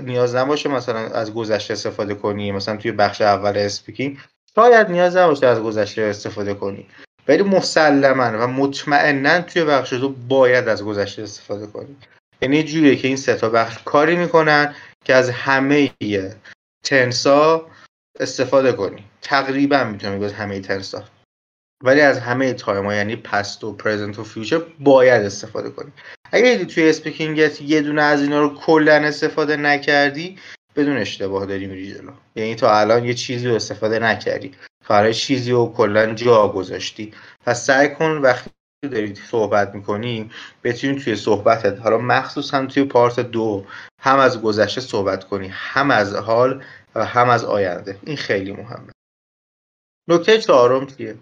نیاز 0.03 0.35
نباشه 0.35 0.69
مثلا 0.69 0.99
از 0.99 1.35
گذشته 1.35 1.73
استفاده 1.73 2.15
کنی 2.15 2.53
مثلا 2.53 2.77
توی 2.77 2.93
بخش 2.93 3.21
اول 3.21 3.57
speaking 3.57 4.19
شاید 4.55 4.91
نیاز 4.91 5.17
نباشه 5.17 5.47
از 5.47 5.59
گذشته 5.59 6.03
استفاده 6.03 6.55
کنی. 6.55 6.87
ولی 7.29 7.43
مسلما 7.43 8.45
و 8.45 8.47
مطمئنا 8.47 9.41
توی 9.41 9.65
بخش 9.65 9.93
دو 9.93 10.09
باید 10.09 10.69
از 10.69 10.85
گذشته 10.85 11.23
استفاده 11.23 11.67
کنی. 11.67 11.97
یعنی 12.43 12.63
جوریه 12.63 12.97
که 12.97 13.09
این 13.09 13.17
سه 13.17 13.49
بخش 13.49 13.79
کاری 13.85 14.17
می‌کنن 14.17 14.75
که 15.05 15.15
از 15.15 15.31
همه 15.31 15.91
tense 16.85 17.53
ا 17.53 17.67
استفاده 18.21 18.73
کنی. 18.73 19.05
تقریبا 19.23 19.85
می‌تونم 19.85 20.23
از 20.23 20.33
همه 20.33 20.61
tense 20.61 20.97
ا. 20.97 21.05
ولی 21.85 22.01
از 22.01 22.19
همه 22.19 22.53
time 22.53 22.91
یعنی 22.91 23.17
past 23.17 23.65
و 23.65 23.73
present 23.73 24.19
و 24.19 24.25
future 24.25 24.63
باید 24.79 25.23
استفاده 25.23 25.71
کنی. 25.71 25.93
اگه 26.33 26.65
توی 26.65 26.89
speaking 26.89 27.55
ت 27.55 27.63
یه 27.63 27.83
دونه 27.83 28.03
از 28.03 28.23
اینا 28.23 28.41
رو 28.41 28.55
کلا 28.55 28.95
استفاده 28.95 29.57
نکردی 29.57 30.39
بدون 30.77 30.97
اشتباه 30.97 31.47
داری 31.47 31.67
میری 31.67 31.95
جلو. 31.95 32.13
یعنی 32.35 32.55
تا 32.55 32.79
الان 32.79 33.05
یه 33.05 33.15
چیزی 33.15 33.49
رو 33.49 33.55
استفاده 33.55 33.99
نکردی. 33.99 34.53
کار 34.85 35.13
چیزی 35.13 35.51
رو 35.53 35.73
کلا 35.77 36.15
جا 36.15 36.49
گذاشتی. 36.49 37.13
پس 37.47 37.67
سعی 37.67 37.89
کن 37.89 38.11
وقتی 38.11 38.51
داری 38.83 39.15
صحبت 39.15 39.75
می‌کنی 39.75 40.31
بتونی 40.65 41.01
توی 41.01 41.17
صحبتت 41.17 41.81
حالا 41.81 41.99
مخصوصا 41.99 42.67
توی 42.67 42.85
پارت 42.85 43.21
دو 43.21 43.67
هم 44.01 44.19
از 44.19 44.43
گذشته 44.43 44.81
صحبت 44.81 45.25
کنی 45.25 45.49
هم 45.53 45.91
از 45.91 46.15
حال 46.15 46.63
و 46.95 47.05
هم 47.05 47.29
از 47.29 47.45
آینده. 47.45 47.99
این 48.05 48.17
خیلی 48.17 48.53
مهمه. 48.53 48.93
نکته 50.09 50.39
چهارم 50.39 50.87
چیه؟ 50.87 51.17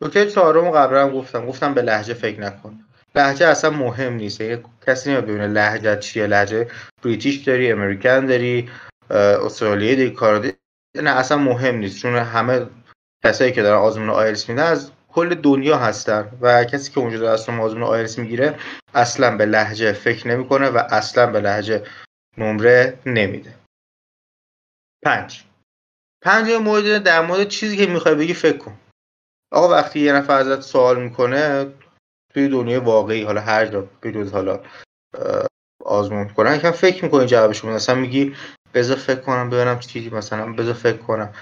نکته 0.00 0.30
چهارم 0.30 0.70
قبلا 0.70 1.02
هم 1.02 1.10
گفتم. 1.10 1.46
گفتم 1.46 1.74
به 1.74 1.82
لحجه 1.82 2.14
فکر 2.14 2.40
نکن. 2.40 2.80
لحجه 3.14 3.46
اصلا 3.46 3.70
مهم 3.70 4.12
نیست. 4.12 4.42
کسی 4.86 5.10
نمیاد 5.10 5.24
ببینه 5.24 5.46
لحجه 5.46 5.96
چیه. 5.96 6.26
لحجه 6.26 6.68
بریتیش 7.02 7.36
داری 7.36 7.72
امریکن 7.72 8.26
داری 8.26 8.70
استرالیایی 9.10 9.96
داری 9.96 10.10
کانادایی 10.10 10.52
نه 10.96 11.10
اصلا 11.10 11.38
مهم 11.38 11.74
نیست. 11.74 11.98
چون 11.98 12.16
همه 12.16 12.66
کسایی 13.24 13.52
که 13.52 13.62
دارن 13.62 13.78
آزمون 13.78 14.10
آیلتس 14.10 14.48
میدن 14.48 14.62
از 14.62 14.90
کل 15.08 15.34
دنیا 15.34 15.78
هستن 15.78 16.28
و 16.40 16.64
کسی 16.64 16.92
که 16.92 17.00
اونجا 17.00 17.32
از 17.32 17.48
آزمون 17.48 17.82
آیلتس 17.82 18.18
می‌گیره 18.18 18.58
اصلا 18.94 19.36
به 19.36 19.46
لحجه 19.46 19.92
فکر 19.92 20.28
نمی‌کنه 20.28 20.68
و 20.68 20.82
اصلا 20.90 21.26
به 21.26 21.40
لحجه 21.40 21.82
نمره 22.38 22.98
نمیده. 23.06 23.54
پنج. 25.04 25.44
پنج 26.22 26.50
مورد 26.50 27.02
در 27.02 27.20
مورد 27.20 27.48
چیزی 27.48 27.76
که 27.76 27.86
می‌خوای 27.86 28.14
بگی 28.14 28.34
فکر 28.34 28.56
کن. 28.58 28.78
آقا 29.52 29.68
وقتی 29.68 30.00
یه 30.00 30.12
نفر 30.12 30.38
ازت 30.38 30.60
سوال 30.60 31.02
می‌کنه 31.02 31.66
توی 32.34 32.48
دنیای 32.48 32.78
واقعی 32.78 33.22
حالا 33.22 33.40
هر 33.40 33.66
جا 33.66 33.88
بجز 34.02 34.32
حالا 34.32 34.60
آزمون 35.84 36.28
کنن 36.28 36.58
که 36.58 36.70
فکر 36.70 37.04
می‌کنی 37.04 37.26
جوابش 37.26 37.64
مثلا 37.64 37.94
میگی 37.94 38.34
بذار 38.74 38.96
فکر 38.96 39.20
کنم 39.20 39.50
ببینم 39.50 39.78
چی 39.78 40.10
مثلا 40.10 40.52
بذار 40.52 40.74
فکر 40.74 40.96
کنم. 40.96 41.32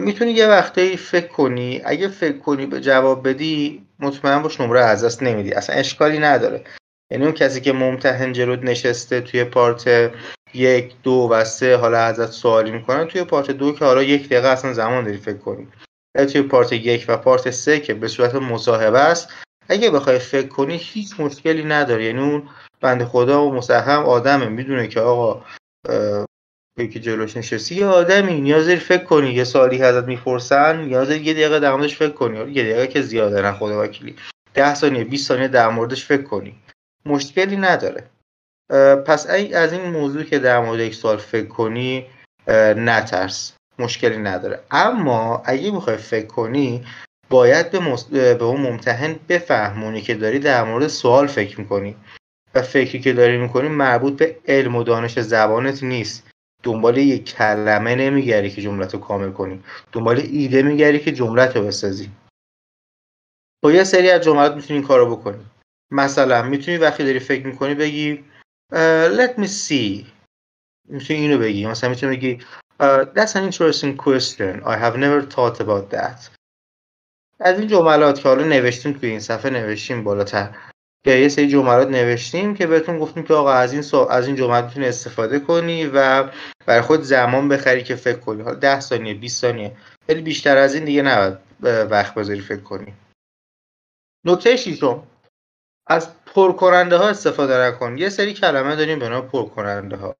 می‌تونی 0.00 0.30
یه 0.30 0.46
وقتی 0.46 0.96
فکر 0.96 1.26
کنی. 1.26 1.82
اگه 1.84 2.08
فکر 2.08 2.38
کنی 2.38 2.66
به 2.66 2.80
جواب 2.80 3.28
بدی 3.28 3.86
مطمئن 3.98 4.42
باش 4.42 4.60
نمره 4.60 4.80
از 4.80 5.04
دست 5.04 5.22
نمیدی. 5.22 5.52
اصلا 5.52 5.76
اشکالی 5.76 6.18
نداره. 6.18 6.64
یعنی 7.12 7.24
اون 7.24 7.34
کسی 7.34 7.60
که 7.60 7.72
ممتحن 7.72 8.32
جلود 8.32 8.64
نشسته 8.64 9.20
توی 9.20 9.44
پارت 9.44 10.12
یک 10.54 10.94
دو 11.02 11.28
و 11.30 11.44
سه 11.44 11.76
حالا 11.76 11.98
ازت 11.98 12.30
سوالی 12.30 12.70
می‌کنن 12.70 13.04
توی 13.04 13.24
پارت 13.24 13.50
دو 13.50 13.72
که 13.72 13.84
حالا 13.84 14.02
یک 14.02 14.26
دقیقه 14.26 14.48
اصلا 14.48 14.72
زمان 14.72 15.04
داری 15.04 15.18
فکر 15.18 15.38
کنی. 15.38 15.68
توی 16.16 16.42
پارت 16.42 16.72
یک 16.72 17.04
و 17.08 17.16
پارت 17.16 17.50
سه 17.50 17.80
که 17.80 17.94
به 17.94 18.08
صورت 18.08 18.34
مصاحبه 18.34 18.98
است. 18.98 19.32
اگه 19.68 19.90
بخوای 19.90 20.18
فکر 20.18 20.48
کنی 20.48 20.76
هیچ 20.76 21.20
مشکلی 21.20 21.64
نداره. 21.64 22.04
یعنی 22.04 22.20
اون 22.20 22.48
بند 22.80 23.04
خدا 23.04 23.44
و 23.44 23.54
مسهم 23.54 24.04
آدمه. 24.04 24.48
می‌دونه 24.48 24.88
که 24.88 25.00
آقا 25.00 25.44
که 26.78 27.00
جلوش 27.00 27.36
نشستی 27.36 27.74
یه 27.74 27.86
آدمی 27.86 28.40
نیاز 28.40 28.70
فکر 28.70 29.04
کنی. 29.04 29.30
یه 29.30 29.44
سالی 29.44 29.82
ازت 29.82 30.04
می‌پرسن 30.04 30.80
نیاز 30.84 31.10
یه 31.10 31.32
دقیقه 31.32 31.60
در 31.60 31.72
موردش 31.72 31.96
فکر 31.96 32.12
کنی. 32.12 32.38
یه 32.38 32.62
دقیقه 32.62 32.86
که 32.86 33.02
زیاده 33.02 33.42
نه 33.42 33.52
خدا 33.52 33.82
وکیلی. 33.82 34.16
ده 34.54 34.74
ثانیه 34.74 35.04
20 35.04 35.28
ثانیه 35.28 35.48
در 35.48 35.68
موردش 35.68 36.04
فکر 36.04 36.22
کنی. 36.22 36.54
مشکلی 37.06 37.56
نداره. 37.56 38.10
پس 39.06 39.26
از 39.54 39.72
این 39.72 39.82
موضوع 39.82 40.22
که 40.22 40.38
در 40.38 40.60
مورد 40.60 40.80
یک 40.80 40.94
سال 40.94 41.16
فکر 41.16 41.46
کنی 41.46 42.06
نترس. 42.76 43.52
مشکلی 43.78 44.18
نداره. 44.18 44.60
اما 44.70 45.42
اگه 45.44 45.70
می‌خوای 45.70 45.96
فکر 45.96 46.26
کنی 46.26 46.86
باید 47.30 47.70
به, 47.70 47.78
به 48.34 48.44
اون 48.44 48.60
ممتحن 48.60 49.16
بفهمونی 49.28 50.00
که 50.00 50.14
داری 50.14 50.38
در 50.38 50.64
مورد 50.64 50.86
سوال 50.86 51.26
فکر 51.26 51.60
می‌کنی. 51.60 51.96
و 52.54 52.62
فکری 52.62 53.00
که 53.00 53.12
داری 53.12 53.38
می‌کنی 53.38 53.68
مربوط 53.68 54.16
به 54.16 54.36
علم 54.48 54.76
و 54.76 54.82
دانش 54.82 55.20
زبانت 55.20 55.82
نیست. 55.82 56.30
دنبال 56.62 56.98
یک 56.98 57.34
کلمه 57.34 57.94
نمیگری 57.94 58.50
که 58.50 58.62
جملت 58.62 58.94
رو 58.94 59.00
کامل 59.00 59.30
کنی. 59.30 59.62
دنبال 59.92 60.18
ایده 60.32 60.62
میگری 60.62 60.98
که 61.00 61.12
جملت 61.12 61.56
رو 61.56 61.62
بسازی. 61.62 62.10
با 63.62 63.72
یه 63.72 63.84
سری 63.84 64.10
از 64.10 64.20
جملات 64.20 64.54
می‌تونی 64.54 64.78
این 64.78 64.88
کارو 64.88 65.16
بکنی. 65.16 65.44
مثلا 65.90 66.42
می‌تونی 66.42 66.76
وقتی 66.76 67.04
داری 67.04 67.18
فکر 67.18 67.46
می‌کنی 67.46 67.74
بگی 67.74 68.24
uh, 68.72 69.08
let 69.18 69.40
me 69.40 69.46
see. 69.46 70.04
می‌تونی 70.88 71.20
اینو 71.20 71.38
بگی. 71.38 71.66
مثلا 71.66 71.90
می‌تونی 71.90 72.16
بگی 72.16 72.38
uh, 72.80 73.04
that's 73.14 73.34
an 73.34 73.44
interesting 73.44 73.96
question. 73.96 74.62
I 74.64 74.76
have 74.76 74.96
never 74.96 75.22
thought 75.22 75.60
about 75.60 75.90
that. 75.90 76.30
از 77.40 77.58
این 77.58 77.68
جملات 77.68 78.20
که 78.20 78.28
حالا 78.28 78.44
نوشتیم 78.44 78.92
توی 78.92 79.08
این 79.08 79.20
صفحه 79.20 79.50
نوشتیم 79.50 80.04
بالاتر. 80.04 80.54
که 81.04 81.10
یه 81.10 81.28
سری 81.28 81.48
جملات 81.48 81.88
نوشتیم 81.88 82.54
که 82.54 82.66
بهتون 82.66 82.98
گفتیم 82.98 83.22
که 83.22 83.34
آقا 83.34 83.52
از 83.52 83.72
این 83.72 83.82
سو... 83.82 83.96
از 83.96 84.26
این 84.26 84.36
جملات 84.36 84.64
می‌تونی 84.64 84.86
استفاده 84.86 85.40
کنی 85.40 85.86
و 85.86 86.30
برای 86.66 86.80
خود 86.80 87.00
زمان 87.00 87.48
بخری 87.48 87.82
که 87.82 87.96
فکر 87.96 88.18
کنی. 88.18 88.42
حالا 88.42 88.56
10 88.56 88.80
ثانیه 88.80 89.14
20 89.14 89.40
ثانیه. 89.40 89.76
ولی 90.08 90.22
بیشتر 90.22 90.56
از 90.56 90.74
این 90.74 90.84
دیگه 90.84 91.02
نباید 91.02 91.38
وقت 91.90 92.14
بذاری 92.14 92.40
فکر 92.40 92.60
کنی. 92.60 92.94
نکته 94.24 94.56
شیشم 94.56 95.06
از 95.86 96.24
پرکننده 96.26 96.96
ها 96.96 97.08
استفاده 97.08 97.58
نکن. 97.58 97.98
یه 97.98 98.08
سری 98.08 98.34
کلمه 98.34 98.76
داریم 98.76 98.98
به 98.98 99.08
نام 99.08 99.28
پرکننده 99.28 99.96
ها 99.96 100.16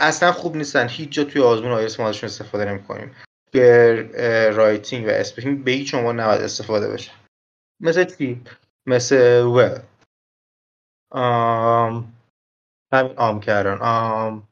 اصلا 0.00 0.32
خوب 0.32 0.56
نیستن. 0.56 0.88
هیچ 0.88 1.10
جا 1.10 1.24
توی 1.24 1.42
آزمون 1.42 1.72
آیلتس 1.72 2.00
ما 2.00 2.08
ازشون 2.08 2.28
استفاده 2.28 2.64
نمی‌کنیم. 2.64 3.16
که 3.52 4.52
writing 4.54 5.06
و 5.06 5.10
speaking 5.10 5.64
به 5.64 5.70
هیچ 5.70 5.90
شما 5.90 6.12
نباید 6.12 6.40
استفاده 6.40 6.88
بشه. 6.88 7.10
مثل 7.80 8.04
چی؟ 8.04 8.42
مثل 8.86 9.40
و 9.40 9.78
آم 11.10 12.12
همین 12.92 13.12
آم 13.16 13.40
کردن. 13.40 13.78
آم 13.80 14.48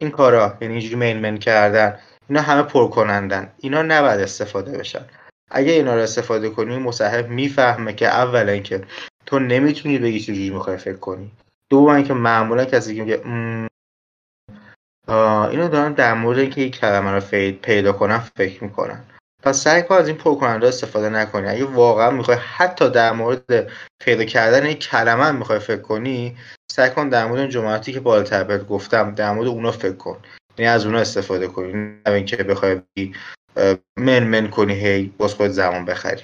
این 0.00 0.10
کارا 0.10 0.58
یعنی 0.60 0.74
اینجوری 0.74 0.94
من 0.94 1.16
من 1.18 1.38
کردن. 1.38 1.98
اینا 2.28 2.42
همه 2.42 2.62
پرکنندن 2.62 3.52
اینا 3.58 3.82
نباید 3.82 4.20
استفاده 4.20 4.78
بشن. 4.78 5.04
اگه 5.50 5.72
اینا 5.72 5.94
رو 5.94 6.00
استفاده 6.00 6.50
کنی 6.50 6.78
مصاحب 6.78 7.28
می‌فهمه 7.28 7.92
که 7.92 8.06
اولا 8.06 8.58
که 8.58 8.84
تو 9.26 9.38
نمی‌تونی 9.38 9.98
بگی 9.98 10.20
چجوری 10.20 10.50
می‌خوای 10.50 10.76
فکر 10.76 10.96
کنی. 10.96 11.32
دوم 11.70 12.02
که 12.02 12.14
معمولا 12.14 12.64
کسی 12.64 12.96
که 12.96 13.02
میگه 13.02 13.22
اینو 15.50 15.68
دارن 15.68 15.92
در 15.92 16.14
مورد 16.14 16.38
اینکه 16.38 16.60
یک 16.60 16.78
کلمه 16.78 17.10
رو 17.10 17.20
پیدا 17.52 17.92
کنن 17.92 18.18
فکر 18.18 18.64
می‌کنن. 18.64 19.04
پس 19.42 19.58
سعی 19.58 19.82
کن 19.82 19.94
از 19.94 20.08
این 20.08 20.16
پرکننده 20.16 20.68
استفاده 20.68 21.08
نکنی. 21.08 21.48
اگه 21.48 21.64
واقعا 21.64 22.10
می‌خوای 22.10 22.36
حتی 22.36 22.90
در 22.90 23.12
مورد 23.12 23.72
پیدا 24.00 24.24
کردن 24.24 24.66
یک 24.66 24.78
کلمه 24.78 25.30
می‌خوای 25.30 25.58
فکر 25.58 25.80
کنی 25.80 26.36
سعی 26.70 26.90
کن 26.90 27.08
در 27.08 27.26
مورد 27.26 27.50
جملاتی 27.50 27.92
که 27.92 28.00
بالاتر 28.00 28.44
بهت 28.44 28.66
گفتم 28.66 29.14
در 29.14 29.32
مورد 29.32 29.48
اونا 29.48 29.72
فکر 29.72 29.96
کن. 29.96 30.18
یعنی 30.58 30.70
از 30.70 30.86
اونا 30.86 30.98
استفاده 30.98 31.48
کنی 31.48 31.72
نه 31.72 32.00
اینکه 32.06 32.36
بخوای 32.36 32.82
من 33.96 34.24
من 34.24 34.50
کنی 34.50 34.74
هی 34.74 35.14
باز 35.18 35.34
خود 35.34 35.48
زمان 35.48 35.84
بخری. 35.84 36.22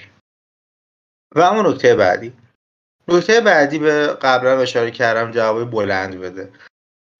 و 1.35 1.41
اما 1.41 1.61
نکته 1.61 1.95
بعدی. 1.95 2.33
نکته 3.07 3.41
بعدی 3.41 3.79
به 3.79 4.07
قبلا 4.07 4.59
اشاره 4.59 4.91
کردم 4.91 5.31
جواب 5.31 5.71
بلند 5.71 6.19
بده. 6.19 6.49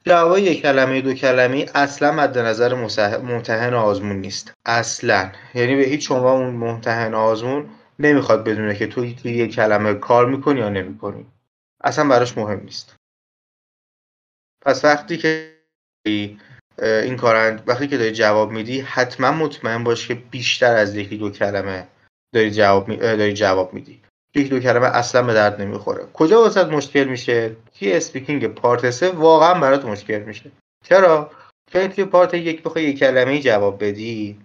جواب 0.05 0.37
یک 0.37 0.61
کلمه 0.61 1.01
دو 1.01 1.13
کلمه 1.13 1.65
اصلا 1.75 2.11
مد 2.11 2.37
نظر 2.37 2.73
ممتحن 3.17 3.73
آزمون 3.73 4.15
نیست. 4.15 4.53
اصلا. 4.65 5.31
یعنی 5.53 5.75
به 5.75 5.83
هیچ 5.83 6.11
عنوان 6.11 6.41
اون 6.41 6.55
ممتحن 6.55 7.13
آزمون 7.13 7.69
نمی‌خواد 7.99 8.43
بدونه 8.43 8.75
که 8.75 8.87
تو 8.87 9.05
یک 9.05 9.55
کلمه 9.55 9.93
کار 9.93 10.25
می‌کنی 10.25 10.59
یا 10.59 10.69
نمی‌کنی. 10.69 11.25
اصلا 11.83 12.09
براش 12.09 12.37
مهم 12.37 12.59
نیست. 12.59 12.95
پس 14.65 14.85
وقتی 14.85 15.17
که 15.17 15.53
این 16.77 17.17
کار 17.17 17.61
وقتی 17.67 17.87
که 17.87 17.97
داری 17.97 18.11
جواب 18.11 18.51
میدی 18.51 18.81
حتما 18.81 19.31
مطمئن 19.31 19.83
باش 19.83 20.07
که 20.07 20.13
بیشتر 20.15 20.75
از 20.75 20.95
یکی 20.95 21.17
دو 21.17 21.29
کلمه 21.29 21.87
داری 22.33 22.51
جواب, 22.51 22.87
می... 22.87 22.97
داری 22.97 23.33
جواب 23.33 23.73
میدی. 23.73 24.01
یک 24.35 24.49
دو 24.49 24.59
کلمه 24.59 24.85
اصلا 24.85 25.23
به 25.23 25.33
درد 25.33 25.61
نمی‌خوره. 25.61 26.05
کجا 26.13 26.41
واسط 26.41 26.65
مشکل 26.65 27.03
میشه؟ 27.03 27.55
توی 27.79 27.93
اسپیکینگ 27.93 28.47
پارت 28.47 28.89
سه 28.89 29.09
واقعا 29.09 29.59
برات 29.59 29.85
مشکل 29.85 30.19
میشه. 30.19 30.51
چرا؟ 30.85 31.31
چون 31.73 31.87
توی 31.87 32.05
پارت 32.05 32.33
یک 32.33 32.63
بخوای 32.63 32.83
یک 32.83 32.99
کلمه 32.99 33.39
جواب 33.39 33.83
بدی 33.83 34.39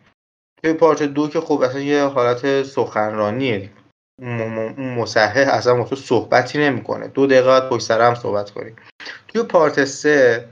توی 0.62 0.72
پارت 0.72 1.02
دو 1.02 1.28
که 1.28 1.40
خب 1.40 1.60
اصلا 1.60 1.80
یه 1.80 2.04
حالت 2.04 2.62
سخنرانیه. 2.62 3.70
مصحح 4.78 5.54
اصلا 5.54 5.74
با 5.74 5.84
تو 5.84 5.96
صحبتی 5.96 6.58
نمی‌کنه. 6.58 7.08
دو 7.08 7.26
دقیقه 7.26 7.68
پشت 7.68 7.84
سر 7.84 8.06
هم 8.06 8.14
صحبت 8.14 8.50
کنی. 8.50 8.72
توی 9.28 9.42
پارت 9.42 9.84
سه 9.84 10.48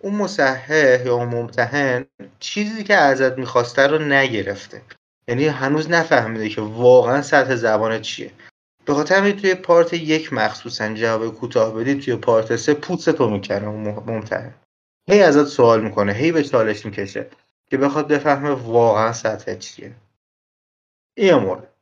اون 0.00 0.14
مصحح 0.14 1.02
یا 1.06 1.14
اون 1.14 1.28
ممتحن 1.28 2.06
چیزی 2.40 2.84
که 2.84 2.94
ازت 2.94 3.38
می‌خواسته 3.38 3.86
رو 3.86 3.98
نگرفته. 3.98 4.82
یعنی 5.28 5.46
هنوز 5.46 5.90
نفهمیده 5.90 6.48
که 6.48 6.60
واقعا 6.60 7.22
سطح 7.22 7.54
زبان 7.54 8.00
چیه. 8.00 8.30
به 8.88 8.94
خاطر 8.94 9.32
توی 9.32 9.54
پارت 9.54 9.92
یک 9.94 10.32
مخصوصا 10.32 10.94
جواب 10.94 11.34
کوتاه 11.34 11.74
بدی 11.74 11.94
توی 11.94 12.16
پارت 12.16 12.56
سه 12.56 12.74
پوست 12.74 13.10
تو 13.10 13.30
می‌کنه 13.30 13.68
ممتحن 13.68 14.54
هی 15.10 15.22
ازت 15.22 15.44
سوال 15.44 15.84
می‌کنه 15.84 16.12
هی 16.12 16.32
به 16.32 16.42
چالش 16.44 16.86
می‌کشه 16.86 17.30
که 17.70 17.76
بخواد 17.76 18.08
بفهمه 18.08 18.50
واقعا 18.50 19.12
سطح 19.12 19.54
چیه. 19.54 19.94
این 21.16 21.34
مورد؟ 21.34 21.74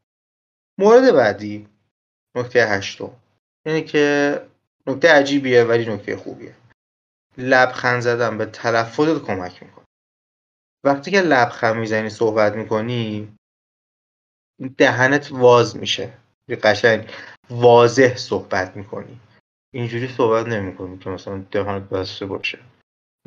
مورد 0.78 1.14
بعدی 1.14 1.68
نکته 2.34 2.66
هشتم. 2.66 3.10
یعنی 3.66 3.84
که 3.84 4.40
نکته 4.86 5.08
عجیبیه 5.08 5.64
ولی 5.64 5.94
نکته 5.94 6.16
خوبیه. 6.16 6.54
لبخند 7.38 8.00
زدن 8.00 8.38
به 8.38 8.46
تلفظت 8.46 9.25
کمک 9.25 9.62
می‌کنه. 9.62 9.84
وقتی 10.84 11.10
که 11.10 11.20
لبخند 11.20 11.76
می‌زنی 11.76 12.10
صحبت 12.10 12.52
می‌کنی 12.52 13.36
دهنت 14.78 15.32
واز 15.32 15.76
میشه. 15.76 16.25
قشنگ 16.54 17.10
واضح 17.50 18.16
صحبت 18.16 18.76
می‌کنی. 18.76 19.20
اینجوری 19.74 20.08
صحبت 20.08 20.46
نمی‌کنی 20.46 20.98
که 20.98 21.10
مثلا 21.10 21.44
دهنت 21.50 21.82
بسته 21.82 22.26
باشه. 22.26 22.58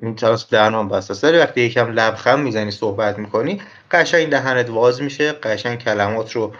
این 0.02 0.16
طرف 0.16 0.50
دهنم 0.50 0.90
بسته 0.90 1.12
است. 1.12 1.24
وقتی 1.24 1.62
یکم 1.62 1.92
لبخند 1.92 2.40
می‌زنی 2.40 2.72
صحبت 2.72 3.20
می‌کنی 3.20 3.62
قشنگ 3.92 4.30
دهنت 4.30 4.70
واز 4.70 5.02
میشه 5.02 5.32
قشنگ 5.32 5.80
کلمات 5.80 6.32
رو 6.32 6.56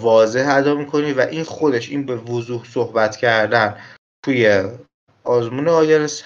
واضح 0.00 0.46
ادا 0.50 0.74
می‌کنی 0.74 1.12
و 1.12 1.20
این 1.20 1.44
خودش 1.44 1.90
این 1.90 2.06
به 2.06 2.16
وضوح 2.16 2.64
صحبت 2.64 3.16
کردن 3.16 3.80
توی 4.24 4.64
آزمون 5.24 5.68
آیلتس 5.68 6.22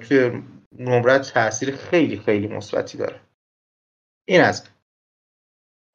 توی 0.00 0.42
نمرت 0.78 1.32
تاثیر 1.32 1.76
خیلی 1.76 2.18
خیلی 2.18 2.48
مثبتی 2.48 2.98
داره. 2.98 3.20
این 4.28 4.40
از 4.40 4.68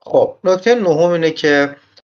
خب 0.01 0.37
نکته 0.43 0.75
نهم 0.75 1.11
اینه 1.11 1.31
که 1.31 1.75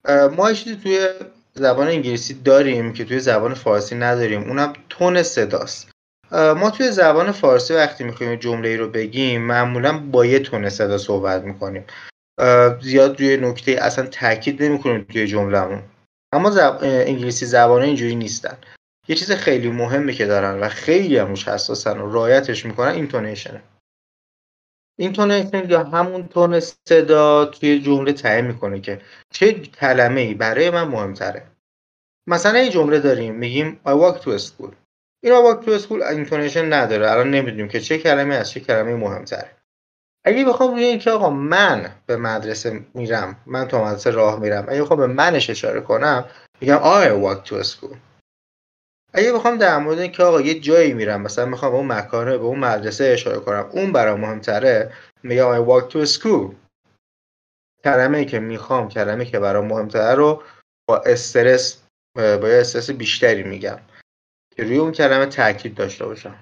ما 0.10 0.54
چیزی 0.54 0.76
توی 0.76 1.08
زبان 1.54 1.88
انگلیسی 1.88 2.34
داریم 2.34 2.94
که 2.94 3.06
توی 3.06 3.20
زبان 3.20 3.54
فارسی 3.54 3.96
نداریم. 3.96 4.44
اونم 4.44 4.74
تن 4.90 5.24
صداست. 5.24 5.92
ما 6.32 6.72
توی 6.72 6.92
زبان 6.92 7.32
فارسی 7.32 7.74
وقتی 7.74 8.04
می‌خوایم 8.04 8.36
جمله 8.36 8.70
ای 8.70 8.78
رو 8.78 8.90
بگیم 8.90 9.42
معمولا 9.42 9.98
با 9.98 10.26
یه 10.26 10.40
تن 10.40 10.70
صدا 10.70 10.98
صحبت 10.98 11.42
می‌کنیم. 11.42 11.84
زیاد 12.82 13.22
روی 13.22 13.38
نکته 13.38 13.72
اصلا 13.72 14.06
تاکید 14.06 14.64
نمی‌کنیم 14.64 15.06
توی 15.12 15.28
جملهمون. 15.28 15.82
اما 16.34 16.52
زب... 16.52 16.78
انگلیسی 16.82 17.46
زبان 17.46 17.82
اینجوری 17.82 18.16
نیستن. 18.16 18.58
یه 19.08 19.16
چیز 19.16 19.32
خیلی 19.32 19.70
مهمی 19.70 20.14
که 20.14 20.26
دارن 20.26 20.60
و 20.60 20.70
خیلی 20.70 21.18
هم 21.18 21.28
روش 21.28 21.48
حساسن 21.48 22.00
و 22.00 22.12
رعایتش 22.12 22.66
می‌کنن 22.66 22.92
intonation 22.92 23.50
ه. 23.50 23.62
intonation 25.02 25.70
یا 25.70 25.84
همون 25.84 26.28
تن 26.28 26.60
صدا 26.60 27.46
توی 27.46 27.80
جمله 27.80 28.14
تعیین 28.14 28.46
می‌کنه 28.46 28.80
که 28.80 29.02
چه 29.30 29.54
کلمه 29.54 30.22
ای 30.22 30.34
برای 30.34 30.70
من 30.70 30.84
مهمتره؟ 30.84 31.44
مثلا 32.28 32.60
این 32.60 32.72
جمله 32.72 33.00
داریم 33.00 33.36
میگیم 33.36 33.80
I 33.86 33.90
walk 33.90 34.18
to 34.22 34.40
school. 34.40 34.74
این 35.24 35.34
I 35.34 35.40
walk 35.46 35.66
to 35.66 35.82
school 35.84 36.02
اینتونیشن 36.12 36.74
نداره. 36.74 37.12
الان 37.12 37.32
نمی‌دونیم 37.32 37.68
که 37.68 37.80
چه 37.80 37.98
کلمه 37.98 38.36
از 38.36 38.52
چه 38.52 38.60
کلمه 38.60 38.96
مهمتره. 38.96 39.52
اگه 40.24 40.46
بخوام 40.46 40.72
روی 40.72 40.84
اینکه 40.84 41.12
آقا 41.12 41.30
من 41.30 41.92
به 42.06 42.18
مدرسه 42.18 42.86
میرم 42.94 43.36
من 43.46 43.68
تو 43.68 43.84
مدرسه 43.84 44.12
راه 44.12 44.40
میرم 44.40 44.66
اگه 44.70 44.82
بخوام 44.82 45.00
به 45.00 45.08
منش 45.08 45.50
اشاره 45.50 45.82
کنم 45.82 46.26
میگم 46.62 46.80
I 46.80 47.08
walk 47.26 47.50
to 47.50 47.64
school. 47.64 47.96
اگه 49.14 49.34
بخوام 49.34 49.58
در 49.58 49.78
مورد 49.78 50.00
اینکه 50.00 50.24
آقا 50.24 50.42
یه 50.42 50.60
جایی 50.60 50.94
میرم 50.94 51.22
مثلا 51.22 51.46
می‌خوام 51.46 51.72
به 51.72 51.78
اون 51.78 51.88
مکان 51.88 52.26
به 52.26 52.44
اون 52.44 52.60
مدرسه 52.60 53.04
اشاره 53.04 53.40
کنم 53.40 53.70
اون 53.72 53.92
برام 53.92 54.20
مهمتره 54.20 54.94
میگم 55.24 55.66
I 55.66 55.68
walk 55.68 55.92
to 55.92 56.10
school. 56.10 56.56
کلمه 57.84 58.26
که 58.26 58.40
می‌خوام 58.40 58.90
کلمه 58.90 59.26
که 59.26 59.40
برام 59.40 59.68
مهمتره 59.68 60.16
رو 60.16 60.44
با 60.90 60.98
استرس 60.98 61.84
با 62.16 62.48
استرس 62.48 62.92
بیشتری 62.92 63.44
میگم. 63.44 63.80
که 64.56 64.64
روی 64.64 64.78
اون 64.78 64.92
کلمه 64.92 65.26
تاکید 65.26 65.76
داشته 65.76 66.06
باشم. 66.06 66.36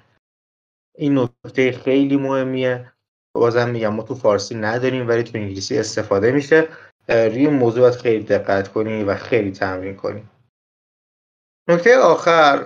این 0.98 1.20
نکته 1.20 1.72
خیلی 1.72 2.18
مهمیه. 2.18 2.92
بازم 3.36 3.70
میگم 3.70 3.94
ما 3.94 4.04
تو 4.04 4.16
فارسی 4.16 4.56
نداریم 4.56 5.08
ولی 5.08 5.24
تو 5.24 5.38
انگلیسی 5.38 5.78
استفاده 5.78 6.32
میشه. 6.32 6.68
روی 7.10 7.48
موضوع 7.48 7.82
باید 7.82 8.02
خیلی 8.02 8.24
دقت 8.24 8.68
کنی 8.68 9.04
و 9.04 9.16
خیلی 9.16 9.52
تمرین 9.52 9.96
کنی. 9.96 10.24
نکته 11.70 11.98
آخر 11.98 12.66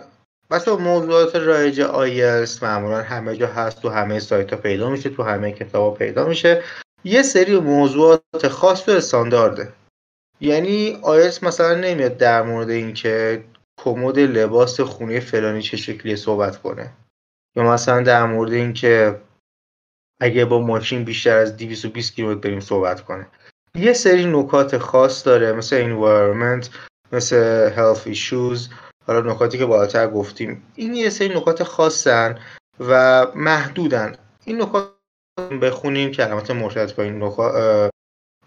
بس 0.51 0.67
موضوعات 0.67 1.35
رایج 1.35 1.81
آیلس 1.81 2.63
معمولا 2.63 3.01
همه 3.01 3.35
جا 3.35 3.47
هست 3.47 3.81
تو 3.81 3.89
همه 3.89 4.19
سایت 4.19 4.53
ها 4.53 4.59
پیدا 4.59 4.89
میشه 4.89 5.09
تو 5.09 5.23
همه 5.23 5.51
کتاب 5.51 5.91
ها 5.93 5.97
پیدا 5.97 6.27
میشه. 6.27 6.63
یه 7.03 7.21
سری 7.21 7.59
موضوعات 7.59 8.47
خاص 8.47 8.89
و 8.89 8.91
استاندارده 8.91 9.73
یعنی 10.41 10.99
آیلس 11.01 11.43
مثلا 11.43 11.75
نمیاد 11.75 12.17
در 12.17 12.41
مورد 12.41 12.69
اینکه 12.69 13.43
کمد 13.81 14.19
لباس 14.19 14.81
خونه 14.81 15.19
فلانی 15.19 15.61
چه 15.61 15.77
شکلی 15.77 16.15
صحبت 16.15 16.57
کنه. 16.57 16.93
یا 17.55 17.63
مثلا 17.63 18.03
در 18.03 18.25
مورد 18.25 18.53
اینکه 18.53 19.21
اگه 20.21 20.45
با 20.45 20.59
ماشین 20.59 21.03
بیشتر 21.03 21.37
از 21.37 21.57
220 21.57 22.15
کیلومتر 22.15 22.39
بریم 22.39 22.59
صحبت 22.59 23.01
کنه. 23.01 23.27
یه 23.75 23.93
سری 23.93 24.25
نکات 24.25 24.77
خاص 24.77 25.25
داره 25.25 25.53
مثل 25.53 25.83
environment 25.83 26.67
مثل 27.13 27.69
health 27.75 28.07
issues 28.07 28.69
حالا 29.07 29.33
نکاتی 29.33 29.57
که 29.57 29.65
بالاتر 29.65 30.07
گفتیم. 30.07 30.71
این 30.75 30.93
یه 30.93 31.09
سری 31.09 31.37
نکات 31.37 31.63
خاصن 31.63 32.39
و 32.79 33.25
محدودن. 33.35 34.15
این 34.45 34.61
نکات 34.61 34.93
بخونیم 35.61 36.11
که 36.11 36.23
علامت 36.23 36.51
مرتبط 36.51 36.95
با 36.95 37.03
این 37.03 37.23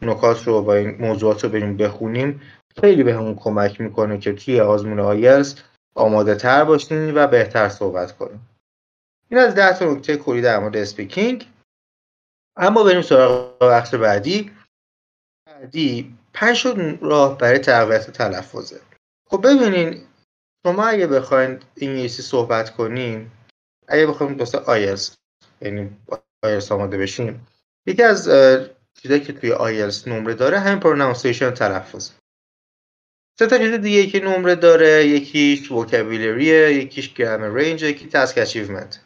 نکات 0.02 0.46
رو 0.46 0.62
با 0.62 0.74
این 0.74 0.96
موضوعات 1.00 1.44
رو 1.44 1.50
بریم 1.50 1.76
بخونیم. 1.76 2.40
خیلی 2.80 3.02
بهمون 3.02 3.34
کمک 3.34 3.80
می‌کنه 3.80 4.18
که 4.18 4.32
توی 4.32 4.60
آزمون 4.60 5.00
آیلز 5.00 5.60
آماده 5.94 6.34
تر 6.34 6.64
باشیم 6.64 7.12
و 7.14 7.26
بهتر 7.26 7.68
صحبت 7.68 8.12
کنیم. 8.12 8.48
این 9.30 9.40
از 9.40 9.54
ده 9.54 9.78
تا 9.78 9.84
نکته 9.84 10.16
کلی 10.16 10.40
در 10.40 10.58
مورد 10.58 10.76
speaking. 10.76 11.48
اما 12.56 12.84
بریم 12.84 13.02
سراغ 13.02 13.58
بخش 13.60 13.94
بعدی. 13.94 14.50
بعدی 15.46 16.16
پنج 16.32 16.66
راه 17.00 17.38
برای 17.38 17.58
تقویت 17.58 18.10
تلفظه. 18.10 18.80
خب 19.30 19.46
ببینین 19.46 20.02
شما 20.66 20.86
اگه 20.86 21.06
بخواید 21.06 21.62
انگلیسی 21.80 22.22
صحبت 22.22 22.70
کنین 22.70 23.30
اگه 23.88 24.06
بخوایم 24.06 24.34
دوست 24.34 24.54
آیلز 24.54 25.10
یعنی 25.60 25.90
آیلز 26.42 26.72
آماده 26.72 26.98
بشیم 26.98 27.46
یکی 27.86 28.02
از 28.02 28.30
چیزایی 29.02 29.20
که 29.20 29.32
توی 29.32 29.52
آیلز 29.52 30.08
نمره 30.08 30.34
داره 30.34 30.58
همین 30.58 30.80
pronunciation 30.80 31.50
تلفظ. 31.50 32.10
سه 33.38 33.46
تا 33.46 33.58
چیز 33.58 33.72
دیگه 33.72 34.06
که 34.06 34.20
نمره 34.20 34.54
داره 34.54 35.06
یکیش 35.06 35.72
vocabulary 35.72 36.65
ه 36.65 36.74
یکیش 36.74 37.14
grammar 37.14 37.48
range 37.48 37.82
یکی 37.82 38.06
task 38.06 38.38
achievement 38.38 39.04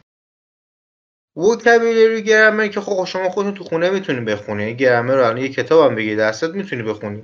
vocabulary 1.35 2.23
گرامر 2.23 2.67
که 2.67 2.81
خب 2.81 3.05
شما 3.05 3.29
خودتون 3.29 3.53
تو 3.53 3.63
خونه 3.63 3.89
می‌تونید 3.89 4.25
بخونید 4.25 4.77
گرامر 4.77 5.15
رو 5.15 5.23
الان 5.23 5.37
یه 5.37 5.49
کتاب 5.49 5.91
هم 5.91 5.95
بگیری 5.95 6.19
دستت 6.19 6.49
می‌تونی 6.49 6.83
بخونی. 6.83 7.23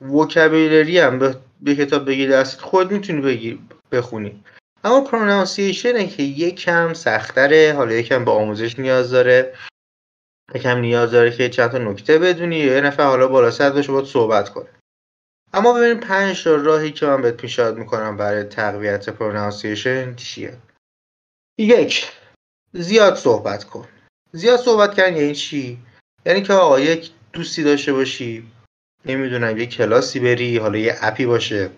وکابیلری 0.00 0.98
هم 0.98 1.18
به, 1.18 1.36
به 1.62 1.76
کتاب 1.76 2.06
بگی 2.06 2.26
دستت 2.26 2.60
خود 2.60 2.92
می‌تونی 2.92 3.20
بگی 3.20 3.60
بخونی. 3.92 4.44
اما 4.84 5.00
پرونانسیشنه 5.00 6.06
که 6.06 6.22
یکم 6.22 6.92
سختره 6.94 7.74
حالا 7.76 7.92
یکم 7.92 8.24
به 8.24 8.30
آموزش 8.30 8.78
نیاز 8.78 9.10
داره 9.10 9.54
یکم 10.54 10.78
نیاز 10.78 11.10
داره 11.10 11.36
که 11.36 11.48
چند 11.48 11.70
تا 11.70 11.78
نکته 11.78 12.18
بدونی 12.18 12.58
یه 12.58 12.80
نفر 12.80 13.04
حالا 13.06 13.28
بالا 13.28 13.50
سر 13.50 13.70
باشه 13.70 13.92
باید 13.92 14.06
صحبت 14.06 14.48
کنه. 14.48 14.68
اما 15.54 15.72
ببینیم 15.72 16.00
پنج 16.00 16.48
راهی 16.48 16.92
که 16.92 17.06
من 17.06 17.22
بهت 17.22 17.36
پیشنهاد 17.36 17.78
می‌کنم 17.78 18.16
برای 18.16 18.44
تقویت 18.44 19.08
پرونانسیشن 19.10 20.14
چیه؟ 20.14 20.58
یک 21.58 22.12
زیاد 22.72 23.14
صحبت 23.14 23.64
کن. 23.64 23.88
زیاد 24.32 24.60
صحبت 24.60 24.94
کردن 24.94 25.16
یعنی 25.16 25.34
چی؟ 25.34 25.78
یعنی 26.26 26.42
که 26.42 26.52
آقا 26.52 26.80
یک 26.80 27.10
دوستی 27.32 27.62
داشته 27.62 27.92
باشی. 27.92 28.52
نمی‌دونم 29.06 29.58
یه 29.58 29.66
کلاسی 29.66 30.20
بری 30.20 30.58
حالا 30.58 30.78
یه 30.78 30.96
اپی 31.00 31.26
باشه 31.26 31.70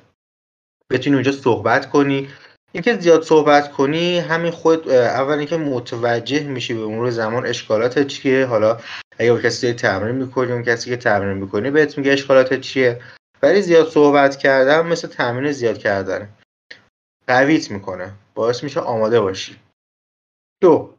بتونی 0.90 1.16
اونجا 1.16 1.32
صحبت 1.32 1.90
کنی. 1.90 2.28
اینکه 2.72 2.96
زیاد 2.96 3.22
صحبت 3.22 3.72
کنی 3.72 4.18
همین 4.18 4.50
خود 4.50 4.88
اول 4.88 5.38
اینکه 5.38 5.56
متوجه 5.56 6.42
میشی 6.42 6.74
به 6.74 6.82
امور 6.82 7.10
زمان 7.10 7.46
اشکالات 7.46 8.06
چیه. 8.06 8.46
حالا 8.46 8.80
اگه 9.18 9.42
کسی 9.42 9.72
تمرین 9.72 10.14
می‌کنی 10.14 10.52
اون 10.52 10.62
کسی 10.62 10.90
که 10.90 10.96
تمرین 10.96 11.38
می‌کنی 11.38 11.70
بهت 11.70 11.98
میگه 11.98 12.12
اشکالات 12.12 12.60
چیه. 12.60 13.00
ولی 13.42 13.62
زیاد 13.62 13.88
صحبت 13.88 14.36
کردن 14.36 14.86
مثل 14.86 15.08
تمرین 15.08 15.52
زیاد 15.52 15.78
کردن 15.78 16.28
قویت 17.26 17.70
می‌کنه. 17.70 18.12
باعث 18.34 18.64
میشه 18.64 18.80
آماده 18.80 19.20
باشی. 19.20 19.56
دو 20.60 20.93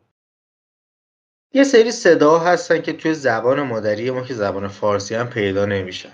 یه 1.55 1.63
سری 1.63 1.91
صدا 1.91 2.39
هستن 2.39 2.81
که 2.81 2.93
توی 2.93 3.13
زبان 3.13 3.61
مادری 3.61 4.11
ما 4.11 4.21
که 4.21 4.33
زبان 4.33 4.67
فارسی 4.67 5.15
هم 5.15 5.29
پیدا 5.29 5.65
نمیشن 5.65 6.11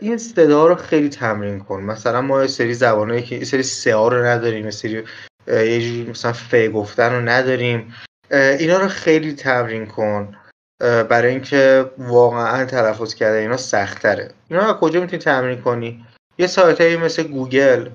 این 0.00 0.18
صدا 0.18 0.66
رو 0.66 0.74
خیلی 0.74 1.08
تمرین 1.08 1.60
کن. 1.60 1.82
مثلا 1.82 2.20
ما 2.20 2.40
یه 2.42 2.46
سری 2.46 2.74
زبانهایی 2.74 3.22
که 3.22 3.36
یه 3.36 3.44
سری 3.44 3.62
سه 3.62 3.92
رو 3.92 4.24
نداریم 4.24 4.64
یه 4.64 4.70
سری 4.70 5.04
یه 5.48 5.80
جوری 5.80 6.10
مثلا 6.10 6.32
ف 6.32 6.54
گفتن 6.54 7.12
رو 7.12 7.20
نداریم. 7.20 7.94
اینا 8.30 8.78
رو 8.78 8.88
خیلی 8.88 9.32
تمرین 9.32 9.86
کن. 9.86 10.36
برای 10.80 11.30
اینکه 11.30 11.90
واقعا 11.98 12.64
تلفظ 12.64 13.14
کرده 13.14 13.38
اینا 13.38 13.56
سختره 13.56 14.30
اینا 14.48 14.70
رو 14.70 14.72
کجا 14.72 15.00
می‌تونی 15.00 15.22
تمرین 15.22 15.60
کنی؟ 15.60 16.06
یه 16.38 16.46
سایت 16.46 16.80
هایی 16.80 16.96
مثل 16.96 17.22
گوگل. 17.22 17.88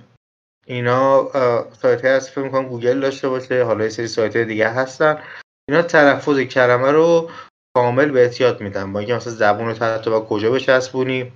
اینا 0.66 1.32
سایت 1.82 2.02
هایی 2.02 2.18
هست 2.18 2.30
فکر 2.30 2.64
گوگل 2.64 3.00
داشته 3.00 3.30
باشه. 3.30 3.64
حالا 3.64 3.84
یه 3.84 3.90
سری 3.90 4.08
سایت 4.08 4.38
دیگه 4.38 4.70
هستن. 4.70 5.22
اینا 5.70 5.82
تلفظ 5.82 6.40
کلمه 6.40 6.92
رو 6.92 7.30
کامل 7.74 8.12
بهت 8.12 8.24
یاد 8.24 8.62
میدن. 8.62 8.94
با 8.94 9.00
اینکه 9.00 9.16
مثلا 9.16 9.34
زبون 9.34 9.68
رو 9.68 9.74
حتی 9.74 10.10
با 10.10 10.20
کجا 10.20 10.52
بچسبونی 10.52 11.32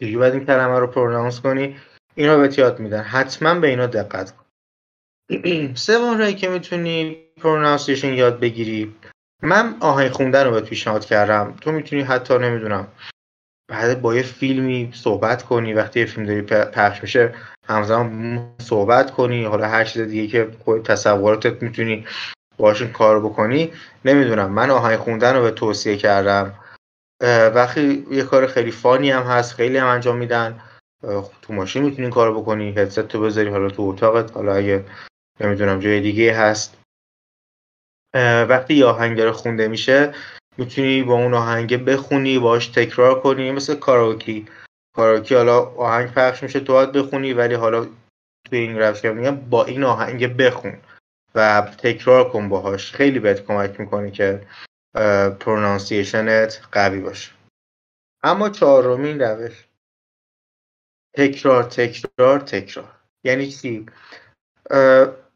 چجوری 0.00 0.16
باید 0.16 0.34
این 0.34 0.46
کلمه 0.46 0.78
رو 0.78 0.86
pronounce 0.86 1.40
کنی 1.40 1.76
اینا 2.14 2.36
بهت 2.36 2.42
یاد 2.42 2.80
میدن. 2.80 3.02
حتما 3.02 3.54
به 3.54 3.68
اینا 3.68 3.86
دقت 3.86 4.32
کن. 4.36 4.44
سومین 5.74 6.18
راهی 6.18 6.34
که 6.34 6.48
می‌تونی 6.48 7.16
pronunciation 7.40 8.12
یاد 8.12 8.40
بگیری. 8.40 8.94
من 9.42 9.76
آهنگ 9.80 10.10
خوندن 10.10 10.44
رو 10.44 10.50
بهت 10.50 10.60
پیشنهاد 10.60 11.04
کردم. 11.04 11.56
تو 11.60 11.72
می‌تونی 11.72 12.02
حتی 12.02 12.38
نمی‌دونم 12.38 12.88
بعد 13.70 14.02
با 14.02 14.14
یه 14.14 14.22
فیلمی 14.22 14.90
صحبت 14.94 15.42
کنی. 15.42 15.74
وقتی 15.74 16.00
یه 16.00 16.06
فیلم 16.06 16.26
داری 16.26 16.42
پخش 16.42 17.02
میشه 17.02 17.34
همزمان 17.68 18.54
صحبت 18.58 19.10
کنی. 19.10 19.44
حالا 19.44 19.68
هر 19.68 19.84
چیز 19.84 20.02
دیگه 20.02 20.26
که 20.26 20.56
خود 20.64 20.82
تصوراتت 20.82 21.62
می‌تونی 21.62 22.06
باشون 22.60 22.92
کار 22.92 23.20
بکنی 23.20 23.72
نمی‌دونم 24.04 24.50
من 24.52 24.70
آهنگ 24.70 24.98
خوندن 24.98 25.36
رو 25.36 25.42
به 25.42 25.50
توصیه 25.50 25.96
کردم. 25.96 26.54
وقتی 27.54 28.06
یه 28.10 28.22
کار 28.22 28.46
خیلی 28.46 28.70
فانی 28.70 29.10
هم 29.10 29.22
هست 29.22 29.54
خیلی 29.54 29.78
هم 29.78 29.86
انجام 29.86 30.16
میدن 30.16 30.60
تو 31.42 31.52
ماشین 31.52 31.82
می‌تونی 31.82 32.10
کار 32.10 32.34
بکنی 32.34 32.70
هدست 32.70 33.00
تو 33.00 33.20
بذاری 33.20 33.48
حالا 33.48 33.68
تو 33.68 33.82
اتاقت 33.82 34.32
حالا 34.32 34.54
اگه 34.54 34.84
نمی‌دونم 35.40 35.80
جای 35.80 36.00
دیگه 36.00 36.34
هست. 36.34 36.76
وقتی 38.48 38.74
یه 38.74 38.84
آهنگ 38.84 39.20
رو 39.20 39.32
خونده 39.32 39.68
میشه 39.68 40.14
می‌تونی 40.58 41.02
با 41.02 41.14
اون 41.14 41.34
آهنگ 41.34 41.84
بخونی 41.84 42.38
باش 42.38 42.66
تکرار 42.66 43.20
کنی 43.20 43.50
مثل 43.50 43.74
karaoke. 43.74 44.46
karaoke 44.96 45.34
حالا 45.34 45.60
آهنگ 45.60 46.12
پخش 46.12 46.42
میشه 46.42 46.60
تو 46.60 46.72
باید 46.72 46.92
بخونی 46.92 47.32
ولی 47.32 47.54
حالا 47.54 47.86
توی 48.50 48.58
این 48.58 48.78
روش 48.78 49.04
میگم 49.04 49.36
با 49.36 49.64
این 49.64 49.84
آهنگ 49.84 50.36
بخون. 50.36 50.78
و 51.34 51.60
تکرار 51.78 52.30
کن 52.30 52.48
باهاش. 52.48 52.92
خیلی 52.92 53.18
بهت 53.18 53.46
کمک 53.46 53.80
می‌کنه 53.80 54.10
که 54.10 54.46
pronunciation 55.40 56.51
ت 56.51 56.60
قوی 56.72 57.00
باشه. 57.00 57.30
اما 58.22 58.48
چهارمین 58.48 59.20
روش. 59.20 59.64
تکرار 61.16 61.62
تکرار 61.62 62.40
تکرار. 62.40 62.92
یعنی 63.24 63.50
چی؟ 63.50 63.86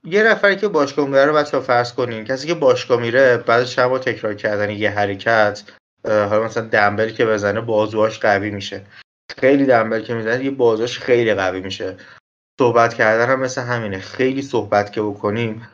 یه 0.04 0.22
نفری 0.22 0.56
که 0.56 0.68
باشگاه 0.68 1.08
میره 1.08 1.24
رو 1.24 1.34
بچه 1.34 1.60
فرض 1.60 1.92
کنین. 1.92 2.24
کسی 2.24 2.46
که 2.46 2.54
باشگاه 2.54 3.00
میره 3.00 3.36
بعد 3.36 3.64
شب 3.64 3.98
تکرار 3.98 4.34
کردن 4.34 4.70
یه 4.70 4.90
حرکت 4.90 5.62
حالا 6.04 6.42
مثلا 6.44 6.66
دنبل 6.66 7.10
که 7.10 7.26
بزنه 7.26 7.60
بازوهاش 7.60 8.18
قوی 8.18 8.50
میشه. 8.50 8.86
خیلی 9.38 9.66
دنبل 9.66 10.02
که 10.02 10.14
می‌زنه 10.14 10.44
یه 10.44 10.50
بازوهاش 10.50 10.98
خیلی 10.98 11.34
قوی 11.34 11.60
میشه. 11.60 11.96
صحبت 12.60 12.94
کردن 12.94 13.32
هم 13.32 13.40
مثل 13.40 13.62
همینه. 13.62 13.98
خیلی 13.98 14.42
صحبت 14.42 14.92
که 14.92 15.02
بکنیم 15.02 15.68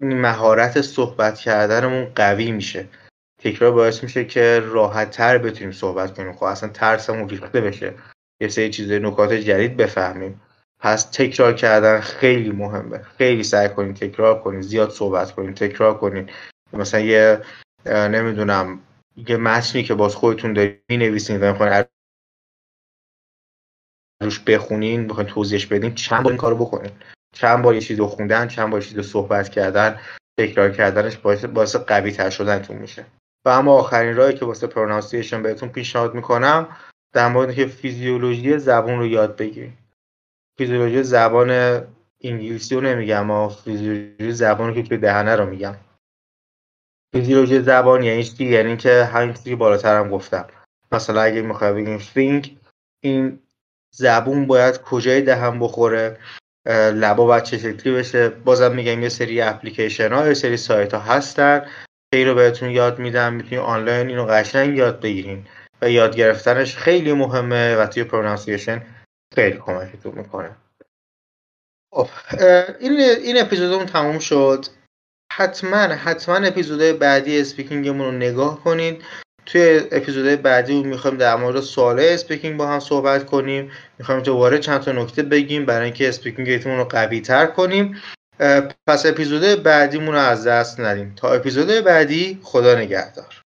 مهارت 0.00 0.80
صحبت 0.80 1.38
کردنمون 1.38 2.04
قوی 2.04 2.52
میشه. 2.52 2.88
تکرار 3.38 3.72
باعث 3.72 4.02
میشه 4.02 4.24
که 4.24 4.60
راحت 4.60 5.10
تر 5.10 5.38
بتونیم 5.38 5.72
صحبت 5.72 6.14
کنیم. 6.14 6.32
خب 6.32 6.44
اصلا 6.44 6.68
ترسمون 6.68 7.28
ریخته 7.28 7.60
بشه. 7.60 7.94
یه 8.40 8.48
سری 8.48 8.70
چیز 8.70 8.90
نکات 8.90 9.32
جدید 9.32 9.76
بفهمیم. 9.76 10.40
پس 10.78 11.04
تکرار 11.04 11.52
کردن 11.52 12.00
خیلی 12.00 12.50
مهمه. 12.50 12.98
خیلی 12.98 13.42
سعی 13.42 13.68
کنید 13.68 13.96
تکرار 13.96 14.42
کنید 14.42 14.60
زیاد 14.60 14.90
صحبت 14.90 15.32
کنید 15.32 15.54
تکرار 15.54 15.98
کنید 15.98 16.30
مثلا 16.72 17.00
یه 17.00 17.42
نمی‌دونم 17.86 18.80
یه 19.16 19.36
متنی 19.36 19.82
که 19.82 19.94
باز 19.94 20.14
خودتون 20.14 20.52
دارید 20.52 20.84
می‌نویسین 20.88 21.40
و 21.40 21.52
می‌خواین 21.52 21.84
روش 24.22 24.40
بخونین 24.40 25.06
بخواین 25.06 25.28
توضیحش 25.28 25.66
بدین 25.66 25.94
چند 25.94 26.22
بار 26.22 26.32
این 26.32 26.40
کارو 26.40 26.56
بکنین. 26.56 26.90
چند 27.32 27.62
بار 27.62 27.74
یه 27.74 27.80
چیزی 27.80 28.02
خوندن 28.02 28.48
چند 28.48 28.70
بار 28.70 28.80
چیزی 28.80 29.02
صحبت 29.02 29.48
کردن 29.48 30.00
تکرار 30.38 30.70
کردنش 30.70 31.16
باعث 31.16 31.44
باعث 31.44 31.76
قوی 31.76 32.12
تر 32.12 32.30
شدنتون 32.30 32.76
میشه. 32.76 33.06
و 33.44 33.48
اما 33.48 33.74
آخرین 33.74 34.16
راهی 34.16 34.34
که 34.34 34.44
واسه 34.44 34.66
پرونانسیشن 34.66 35.42
بهتون 35.42 35.68
پیشنهاد 35.68 36.14
می‌کنم 36.14 36.76
در 37.12 37.28
مورد 37.28 37.54
که 37.54 37.66
فیزیولوژی 37.66 38.58
زبون 38.58 38.98
رو 38.98 39.06
یاد 39.06 39.36
بگیرید. 39.36 39.78
فیزیولوژی 40.58 41.02
زبان 41.02 41.50
انگلیسی 42.24 42.74
رو 42.74 42.80
نمیگم 42.80 43.20
اما 43.20 43.48
فیزیولوژی 43.48 44.32
زبان 44.32 44.74
که 44.74 44.82
توی 44.82 44.98
دهنه 44.98 45.36
رو 45.36 45.46
میگم. 45.46 45.76
فیزیولوژی 47.14 47.60
زبان 47.60 48.02
یعنی 48.02 48.24
چی؟ 48.24 48.44
یعنی 48.44 48.76
که 48.76 49.04
همین 49.04 49.34
چیزی 49.34 49.54
بالاتر 49.54 49.98
هم 49.98 50.10
گفتم. 50.10 50.46
مثلا 50.92 51.22
اگه 51.22 51.42
می‌خوای 51.42 51.72
بگیم 51.72 51.98
think 51.98 52.50
این 53.00 53.38
زبون 53.94 54.46
باید 54.46 54.82
کجای 54.82 55.22
دهن 55.22 55.58
بخوره؟ 55.58 56.18
لبا 56.68 57.26
باید 57.26 57.42
چه 57.42 57.58
شکلی 57.58 57.92
بشه. 57.94 58.28
بازم 58.28 58.74
میگم 58.74 59.02
یه 59.02 59.08
سری 59.08 59.40
اپلیکیشن 59.40 60.12
ها 60.12 60.28
یه 60.28 60.34
سری 60.34 60.56
سایت 60.56 60.94
ها 60.94 61.00
هستن. 61.00 61.66
که 62.14 62.24
رو 62.24 62.34
بهتون 62.34 62.70
یاد 62.70 62.98
میدم. 62.98 63.32
می‌تونی 63.32 63.58
آنلاین 63.58 64.08
اینو 64.08 64.26
قشنگ 64.26 64.76
یاد 64.76 65.00
بگیرین 65.00 65.46
و 65.82 65.90
یاد 65.90 66.16
گرفتنش 66.16 66.76
خیلی 66.76 67.12
مهمه 67.12 67.76
و 67.76 67.86
توی 67.86 68.04
pronunciation 68.04 68.82
خیلی 69.34 69.58
کمکتون 69.58 70.14
می‌کنه. 70.14 70.56
خب 71.94 72.08
این 72.80 73.00
این 73.00 73.40
اپیزودمون 73.40 73.86
تموم 73.86 74.18
شد. 74.18 74.66
حتما 75.32 75.76
حتما 75.76 76.34
اپیزودهای 76.34 76.92
بعدی 76.92 77.40
speaking 77.40 77.88
مون 77.88 78.06
رو 78.06 78.12
نگاه 78.12 78.64
کنید. 78.64 79.04
توی 79.46 79.80
اپیزودهای 79.92 80.36
بعدی 80.36 80.82
می‌خوایم 80.82 81.16
در 81.16 81.36
مورد 81.36 81.60
سوال 81.60 82.00
speaking 82.00 82.56
با 82.56 82.66
هم 82.66 82.80
صحبت 82.80 83.26
کنیم. 83.26 83.70
می‌خوایم 83.98 84.22
دوباره 84.22 84.58
چند 84.58 84.80
تا 84.80 84.92
نکته 84.92 85.22
بگیم 85.22 85.66
برای 85.66 85.84
اینکه 85.84 86.08
speaking 86.08 86.66
رو 86.66 86.84
قوی 86.84 87.20
تر 87.20 87.46
کنیم 87.46 87.96
پس 88.86 89.06
اپیزود 89.06 89.62
بعدیمون 89.62 90.14
رو 90.14 90.20
از 90.20 90.46
دست 90.46 90.80
ندیم. 90.80 91.12
تا 91.16 91.32
اپیزود 91.32 91.68
بعدی 91.68 92.38
خدا 92.42 92.74
نگهدار. 92.74 93.41